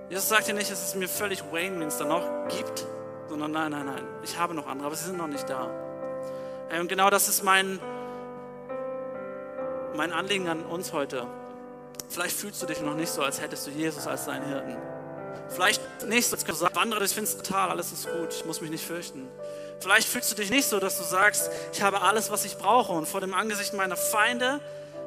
Jesus 0.10 0.28
sagt 0.30 0.46
hier 0.46 0.54
nicht, 0.54 0.70
es 0.70 0.84
ist 0.84 0.96
mir 0.96 1.08
völlig 1.08 1.44
Wayne, 1.52 1.80
wenn 1.80 1.88
es 1.88 1.98
da 1.98 2.06
noch 2.06 2.24
gibt, 2.50 2.86
sondern 3.28 3.52
nein, 3.52 3.72
nein, 3.72 3.86
nein, 3.86 4.04
ich 4.24 4.38
habe 4.38 4.54
noch 4.54 4.68
andere, 4.68 4.88
aber 4.88 4.96
sie 4.96 5.06
sind 5.06 5.18
noch 5.18 5.28
nicht 5.28 5.50
da. 5.50 5.85
Und 6.72 6.88
genau 6.88 7.10
das 7.10 7.28
ist 7.30 7.44
mein, 7.44 7.80
mein 9.96 10.12
Anliegen 10.12 10.48
an 10.48 10.64
uns 10.64 10.94
heute. 10.94 11.28
Vielleicht 12.10 12.36
fühlst 12.36 12.62
du 12.62 12.66
dich 12.66 12.82
noch 12.82 12.96
nicht 12.96 13.10
so, 13.10 13.24
als 13.24 13.42
hättest 13.42 13.68
du 13.68 13.72
Jesus 13.72 14.08
als 14.08 14.26
deinen 14.26 14.46
Hirten. 14.48 14.78
Vielleicht 15.50 15.82
nicht 16.08 16.28
so, 16.28 16.36
dass 16.36 16.46
du 16.46 16.76
wandere 16.76 17.00
durchs 17.00 17.14
finstere 17.14 17.44
Tal, 17.44 17.70
alles 17.70 17.92
ist 17.92 18.10
gut, 18.10 18.34
ich 18.34 18.46
muss 18.46 18.62
mich 18.62 18.72
nicht 18.72 18.86
fürchten. 18.86 19.28
Vielleicht 19.80 20.08
fühlst 20.08 20.32
du 20.32 20.36
dich 20.36 20.50
nicht 20.50 20.68
so, 20.68 20.80
dass 20.80 20.98
du 20.98 21.04
sagst, 21.04 21.50
ich 21.72 21.82
habe 21.82 22.02
alles, 22.02 22.32
was 22.32 22.46
ich 22.46 22.58
brauche 22.58 22.94
und 22.94 23.08
vor 23.08 23.22
dem 23.22 23.34
Angesicht 23.34 23.74
meiner 23.74 23.98
Feinde, 23.98 24.60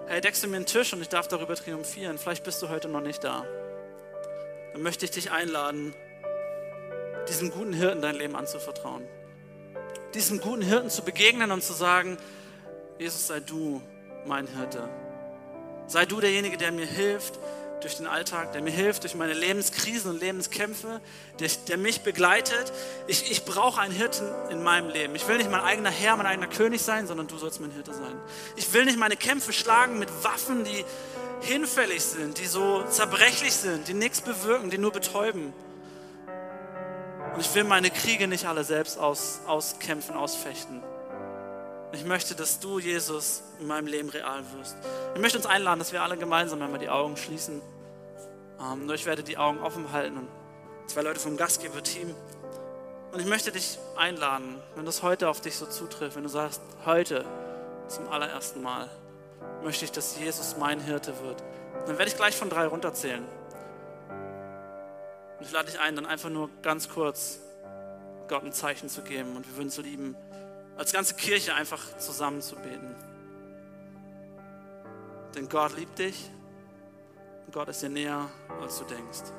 hey, 0.06 0.20
deckst 0.20 0.42
du 0.42 0.48
mir 0.48 0.56
einen 0.56 0.66
Tisch 0.66 0.92
und 0.92 1.00
ich 1.00 1.08
darf 1.08 1.28
darüber 1.28 1.54
triumphieren. 1.56 2.18
Vielleicht 2.18 2.44
bist 2.44 2.62
du 2.62 2.68
heute 2.68 2.88
noch 2.88 3.00
nicht 3.00 3.24
da. 3.24 3.44
Dann 4.72 4.82
möchte 4.82 5.04
ich 5.04 5.10
dich 5.10 5.30
einladen, 5.32 5.94
diesem 7.28 7.50
guten 7.50 7.72
Hirten 7.72 8.00
dein 8.00 8.14
Leben 8.14 8.36
anzuvertrauen. 8.36 9.06
Diesem 10.14 10.40
guten 10.40 10.62
Hirten 10.62 10.90
zu 10.90 11.02
begegnen 11.02 11.50
und 11.50 11.62
zu 11.62 11.72
sagen, 11.72 12.16
Jesus, 12.98 13.26
sei 13.26 13.40
du 13.40 13.82
mein 14.26 14.46
Hirte. 14.46 14.88
Sei 15.86 16.06
du 16.06 16.20
derjenige, 16.20 16.56
der 16.56 16.72
mir 16.72 16.86
hilft, 16.86 17.38
durch 17.80 17.96
den 17.96 18.06
Alltag, 18.06 18.52
der 18.52 18.62
mir 18.62 18.70
hilft 18.70 19.04
durch 19.04 19.14
meine 19.14 19.32
Lebenskrisen 19.32 20.10
und 20.10 20.20
Lebenskämpfe, 20.20 21.00
der, 21.38 21.48
der 21.68 21.76
mich 21.76 22.00
begleitet. 22.00 22.72
Ich, 23.06 23.30
ich 23.30 23.44
brauche 23.44 23.80
einen 23.80 23.94
Hirten 23.94 24.26
in 24.50 24.62
meinem 24.62 24.90
Leben. 24.90 25.14
Ich 25.14 25.26
will 25.28 25.38
nicht 25.38 25.50
mein 25.50 25.60
eigener 25.60 25.90
Herr, 25.90 26.16
mein 26.16 26.26
eigener 26.26 26.48
König 26.48 26.82
sein, 26.82 27.06
sondern 27.06 27.28
du 27.28 27.36
sollst 27.36 27.60
mein 27.60 27.70
Hirte 27.70 27.92
sein. 27.92 28.16
Ich 28.56 28.72
will 28.72 28.84
nicht 28.84 28.98
meine 28.98 29.16
Kämpfe 29.16 29.52
schlagen 29.52 29.98
mit 29.98 30.08
Waffen, 30.24 30.64
die 30.64 30.84
hinfällig 31.40 32.02
sind, 32.02 32.38
die 32.38 32.46
so 32.46 32.82
zerbrechlich 32.84 33.54
sind, 33.54 33.86
die 33.88 33.94
nichts 33.94 34.20
bewirken, 34.20 34.70
die 34.70 34.78
nur 34.78 34.92
betäuben. 34.92 35.52
Und 37.34 37.40
ich 37.40 37.54
will 37.54 37.64
meine 37.64 37.90
Kriege 37.90 38.26
nicht 38.26 38.46
alle 38.46 38.64
selbst 38.64 38.98
aus, 38.98 39.40
auskämpfen, 39.46 40.16
ausfechten. 40.16 40.82
Ich 41.92 42.04
möchte, 42.04 42.34
dass 42.34 42.60
du, 42.60 42.78
Jesus, 42.78 43.42
in 43.60 43.66
meinem 43.66 43.86
Leben 43.86 44.10
real 44.10 44.42
wirst. 44.56 44.76
Ich 45.14 45.20
möchte 45.20 45.38
uns 45.38 45.46
einladen, 45.46 45.78
dass 45.78 45.92
wir 45.92 46.02
alle 46.02 46.16
gemeinsam 46.16 46.60
einmal 46.60 46.78
die 46.78 46.90
Augen 46.90 47.16
schließen. 47.16 47.62
Ähm, 48.60 48.86
nur 48.86 48.94
ich 48.94 49.06
werde 49.06 49.22
die 49.22 49.38
Augen 49.38 49.60
offen 49.60 49.90
halten 49.92 50.18
und 50.18 50.28
zwei 50.86 51.02
Leute 51.02 51.20
vom 51.20 51.36
Gastgeber-Team. 51.36 52.14
Und 53.12 53.20
ich 53.20 53.26
möchte 53.26 53.52
dich 53.52 53.78
einladen, 53.96 54.60
wenn 54.74 54.84
das 54.84 55.02
heute 55.02 55.28
auf 55.28 55.40
dich 55.40 55.56
so 55.56 55.64
zutrifft, 55.64 56.16
wenn 56.16 56.24
du 56.24 56.28
sagst, 56.28 56.60
heute 56.84 57.24
zum 57.88 58.06
allerersten 58.08 58.62
Mal 58.62 58.90
möchte 59.62 59.84
ich, 59.84 59.92
dass 59.92 60.18
Jesus 60.18 60.56
mein 60.58 60.80
Hirte 60.80 61.14
wird. 61.22 61.42
Dann 61.86 61.96
werde 61.96 62.10
ich 62.10 62.16
gleich 62.16 62.36
von 62.36 62.50
drei 62.50 62.66
runterzählen. 62.66 63.24
Und 65.38 65.46
ich 65.46 65.52
lade 65.52 65.70
dich 65.70 65.80
ein, 65.80 65.94
dann 65.96 66.06
einfach 66.06 66.30
nur 66.30 66.50
ganz 66.62 66.88
kurz 66.88 67.40
Gott 68.28 68.44
ein 68.44 68.52
Zeichen 68.52 68.88
zu 68.88 69.02
geben. 69.02 69.36
Und 69.36 69.46
wir 69.46 69.56
würden 69.56 69.68
es 69.68 69.78
lieben, 69.78 70.16
als 70.76 70.92
ganze 70.92 71.14
Kirche 71.14 71.54
einfach 71.54 71.96
zusammen 71.98 72.42
zu 72.42 72.56
beten. 72.56 72.94
Denn 75.34 75.48
Gott 75.48 75.76
liebt 75.76 75.98
dich 75.98 76.30
und 77.46 77.52
Gott 77.52 77.68
ist 77.68 77.82
dir 77.82 77.88
näher, 77.88 78.28
als 78.60 78.78
du 78.78 78.84
denkst. 78.84 79.32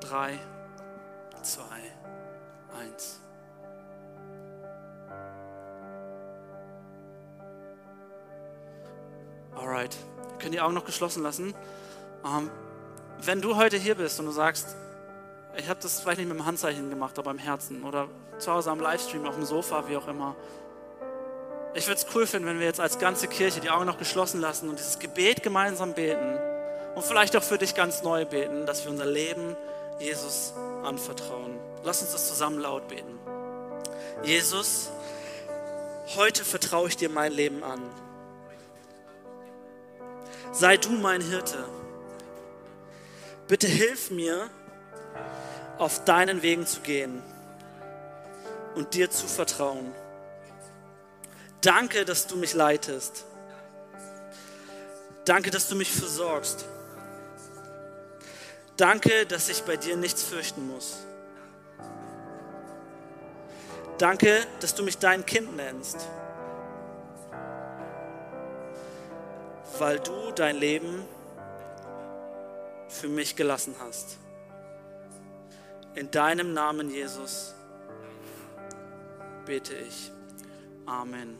Drei, 0.00 0.38
zwei, 1.42 1.80
eins. 2.78 3.20
Alright, 9.56 9.96
wir 10.28 10.38
können 10.38 10.52
die 10.52 10.60
Augen 10.60 10.74
noch 10.74 10.84
geschlossen 10.84 11.22
lassen. 11.22 11.54
Ähm, 12.24 12.50
wenn 13.22 13.40
du 13.40 13.56
heute 13.56 13.76
hier 13.76 13.94
bist 13.94 14.18
und 14.20 14.26
du 14.26 14.32
sagst, 14.32 14.76
ich 15.56 15.68
habe 15.68 15.80
das 15.80 16.00
vielleicht 16.00 16.18
nicht 16.18 16.28
mit 16.28 16.38
dem 16.38 16.46
Handzeichen 16.46 16.90
gemacht, 16.90 17.18
aber 17.18 17.30
im 17.30 17.38
Herzen 17.38 17.84
oder 17.84 18.08
zu 18.38 18.52
Hause 18.52 18.70
am 18.70 18.80
Livestream, 18.80 19.26
auf 19.26 19.36
dem 19.36 19.44
Sofa, 19.44 19.88
wie 19.88 19.96
auch 19.96 20.08
immer. 20.08 20.34
Ich 21.74 21.86
würde 21.86 22.00
es 22.00 22.06
cool 22.14 22.26
finden, 22.26 22.48
wenn 22.48 22.58
wir 22.58 22.66
jetzt 22.66 22.80
als 22.80 22.98
ganze 22.98 23.28
Kirche 23.28 23.60
die 23.60 23.70
Augen 23.70 23.86
noch 23.86 23.98
geschlossen 23.98 24.40
lassen 24.40 24.68
und 24.68 24.78
dieses 24.78 24.98
Gebet 24.98 25.42
gemeinsam 25.42 25.94
beten 25.94 26.38
und 26.94 27.04
vielleicht 27.04 27.36
auch 27.36 27.42
für 27.42 27.58
dich 27.58 27.74
ganz 27.74 28.02
neu 28.02 28.24
beten, 28.24 28.66
dass 28.66 28.84
wir 28.84 28.90
unser 28.92 29.06
Leben 29.06 29.56
Jesus 29.98 30.54
anvertrauen. 30.84 31.58
Lass 31.82 32.02
uns 32.02 32.12
das 32.12 32.28
zusammen 32.28 32.60
laut 32.60 32.88
beten. 32.88 33.18
Jesus, 34.22 34.90
heute 36.16 36.44
vertraue 36.44 36.88
ich 36.88 36.96
dir 36.96 37.08
mein 37.08 37.32
Leben 37.32 37.62
an. 37.62 37.80
Sei 40.52 40.76
du 40.76 40.90
mein 40.90 41.20
Hirte. 41.20 41.64
Bitte 43.54 43.68
hilf 43.68 44.10
mir, 44.10 44.50
auf 45.78 46.04
deinen 46.04 46.42
Wegen 46.42 46.66
zu 46.66 46.80
gehen 46.80 47.22
und 48.74 48.94
dir 48.94 49.08
zu 49.12 49.28
vertrauen. 49.28 49.94
Danke, 51.60 52.04
dass 52.04 52.26
du 52.26 52.36
mich 52.36 52.54
leitest. 52.54 53.24
Danke, 55.24 55.52
dass 55.52 55.68
du 55.68 55.76
mich 55.76 55.92
versorgst. 55.92 56.64
Danke, 58.76 59.24
dass 59.24 59.48
ich 59.48 59.62
bei 59.62 59.76
dir 59.76 59.96
nichts 59.96 60.24
fürchten 60.24 60.66
muss. 60.66 60.96
Danke, 63.98 64.44
dass 64.58 64.74
du 64.74 64.82
mich 64.82 64.98
dein 64.98 65.24
Kind 65.24 65.54
nennst, 65.54 66.08
weil 69.78 70.00
du 70.00 70.32
dein 70.32 70.56
Leben 70.56 71.06
für 72.94 73.08
mich 73.08 73.36
gelassen 73.36 73.74
hast. 73.80 74.18
In 75.94 76.10
deinem 76.10 76.54
Namen, 76.54 76.90
Jesus, 76.90 77.54
bete 79.44 79.74
ich. 79.74 80.10
Amen. 80.86 81.38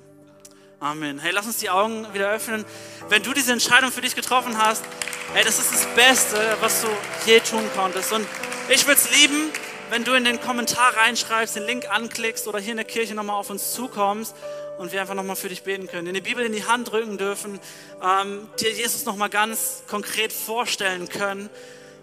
Amen. 0.80 1.18
Hey, 1.18 1.32
lass 1.32 1.46
uns 1.46 1.58
die 1.58 1.70
Augen 1.70 2.12
wieder 2.12 2.30
öffnen. 2.30 2.64
Wenn 3.08 3.22
du 3.22 3.32
diese 3.32 3.52
Entscheidung 3.52 3.90
für 3.90 4.00
dich 4.00 4.14
getroffen 4.14 4.58
hast, 4.58 4.84
hey, 5.32 5.44
das 5.44 5.58
ist 5.58 5.72
das 5.72 5.86
Beste, 5.94 6.56
was 6.60 6.82
du 6.82 6.88
je 7.26 7.40
tun 7.40 7.64
konntest. 7.74 8.12
Und 8.12 8.26
ich 8.68 8.86
würde 8.86 9.00
es 9.00 9.10
lieben, 9.10 9.50
wenn 9.90 10.04
du 10.04 10.12
in 10.12 10.24
den 10.24 10.40
Kommentar 10.40 10.96
reinschreibst, 10.96 11.56
den 11.56 11.64
Link 11.64 11.88
anklickst 11.90 12.46
oder 12.48 12.58
hier 12.58 12.72
in 12.72 12.78
der 12.78 12.86
Kirche 12.86 13.14
nochmal 13.14 13.36
auf 13.36 13.50
uns 13.50 13.72
zukommst 13.72 14.34
und 14.78 14.92
wir 14.92 15.00
einfach 15.00 15.14
nochmal 15.14 15.36
für 15.36 15.48
dich 15.48 15.62
beten 15.62 15.86
können, 15.86 16.08
in 16.08 16.14
die 16.14 16.20
Bibel 16.20 16.44
in 16.44 16.52
die 16.52 16.64
Hand 16.64 16.90
drücken 16.90 17.18
dürfen, 17.18 17.60
ähm, 18.02 18.48
dir 18.60 18.72
Jesus 18.72 19.04
nochmal 19.04 19.30
ganz 19.30 19.84
konkret 19.88 20.32
vorstellen 20.32 21.08
können. 21.08 21.48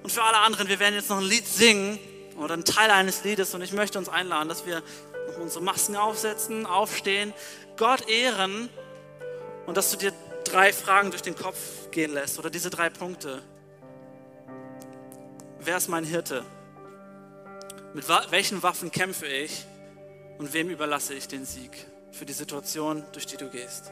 Und 0.04 0.12
für 0.12 0.24
alle 0.24 0.38
anderen, 0.38 0.68
wir 0.68 0.80
werden 0.80 0.96
jetzt 0.96 1.10
noch 1.10 1.18
ein 1.18 1.26
Lied 1.26 1.48
singen 1.48 2.00
oder 2.38 2.56
ein 2.56 2.66
Teil 2.66 2.90
eines 2.90 3.24
Liedes 3.24 3.54
und 3.54 3.62
ich 3.62 3.74
möchte 3.74 3.98
uns 3.98 4.10
einladen, 4.10 4.50
dass 4.50 4.66
wir 4.66 4.82
unsere 5.40 5.64
Masken 5.64 5.96
aufsetzen, 5.96 6.66
aufstehen, 6.66 7.34
Gott 7.78 8.08
ehren 8.08 8.70
und 9.66 9.78
dass 9.78 9.92
du 9.92 9.98
dir 9.98 10.14
drei 10.44 10.74
Fragen 10.74 11.12
durch 11.12 11.22
den 11.22 11.36
Kopf 11.36 11.58
gehen 11.92 12.14
lässt 12.14 12.40
oder 12.40 12.50
diese 12.50 12.70
drei 12.70 12.90
Punkte. 12.90 13.42
Wer 15.60 15.78
ist 15.78 15.90
mein 15.90 16.04
Hirte? 16.04 16.44
Mit 17.94 18.06
welchen 18.30 18.64
Waffen 18.64 18.92
kämpfe 18.92 19.28
ich 19.28 19.66
und 20.40 20.54
wem 20.54 20.70
überlasse 20.70 21.14
ich 21.14 21.28
den 21.28 21.46
Sieg 21.46 21.91
für 22.12 22.26
die 22.26 22.34
Situation, 22.34 23.04
durch 23.12 23.26
die 23.26 23.38
du 23.38 23.50
gehst? 23.50 23.92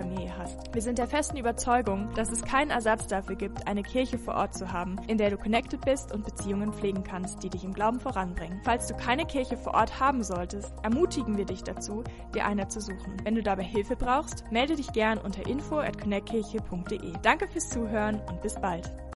Familie 0.01 0.35
hast. 0.37 0.73
Wir 0.73 0.81
sind 0.81 0.97
der 0.97 1.07
festen 1.07 1.37
Überzeugung, 1.37 2.09
dass 2.15 2.31
es 2.31 2.41
keinen 2.41 2.71
Ersatz 2.71 3.07
dafür 3.07 3.35
gibt, 3.35 3.67
eine 3.67 3.83
Kirche 3.83 4.17
vor 4.17 4.35
Ort 4.35 4.55
zu 4.55 4.71
haben, 4.71 4.95
in 5.07 5.17
der 5.17 5.29
du 5.29 5.37
connected 5.37 5.81
bist 5.81 6.11
und 6.11 6.25
Beziehungen 6.25 6.73
pflegen 6.73 7.03
kannst, 7.03 7.43
die 7.43 7.49
dich 7.49 7.63
im 7.63 7.73
Glauben 7.73 7.99
voranbringen. 7.99 8.61
Falls 8.63 8.87
du 8.87 8.95
keine 8.95 9.25
Kirche 9.25 9.57
vor 9.57 9.75
Ort 9.75 9.99
haben 9.99 10.23
solltest, 10.23 10.73
ermutigen 10.81 11.37
wir 11.37 11.45
dich 11.45 11.63
dazu, 11.63 12.03
dir 12.33 12.45
eine 12.45 12.67
zu 12.67 12.81
suchen. 12.81 13.17
Wenn 13.23 13.35
du 13.35 13.43
dabei 13.43 13.63
Hilfe 13.63 13.95
brauchst, 13.95 14.43
melde 14.51 14.75
dich 14.75 14.91
gern 14.91 15.19
unter 15.19 15.45
info 15.47 15.79
at 15.79 15.99
connectkirche.de. 15.99 17.13
Danke 17.21 17.47
fürs 17.47 17.69
Zuhören 17.69 18.19
und 18.27 18.41
bis 18.41 18.55
bald. 18.55 18.91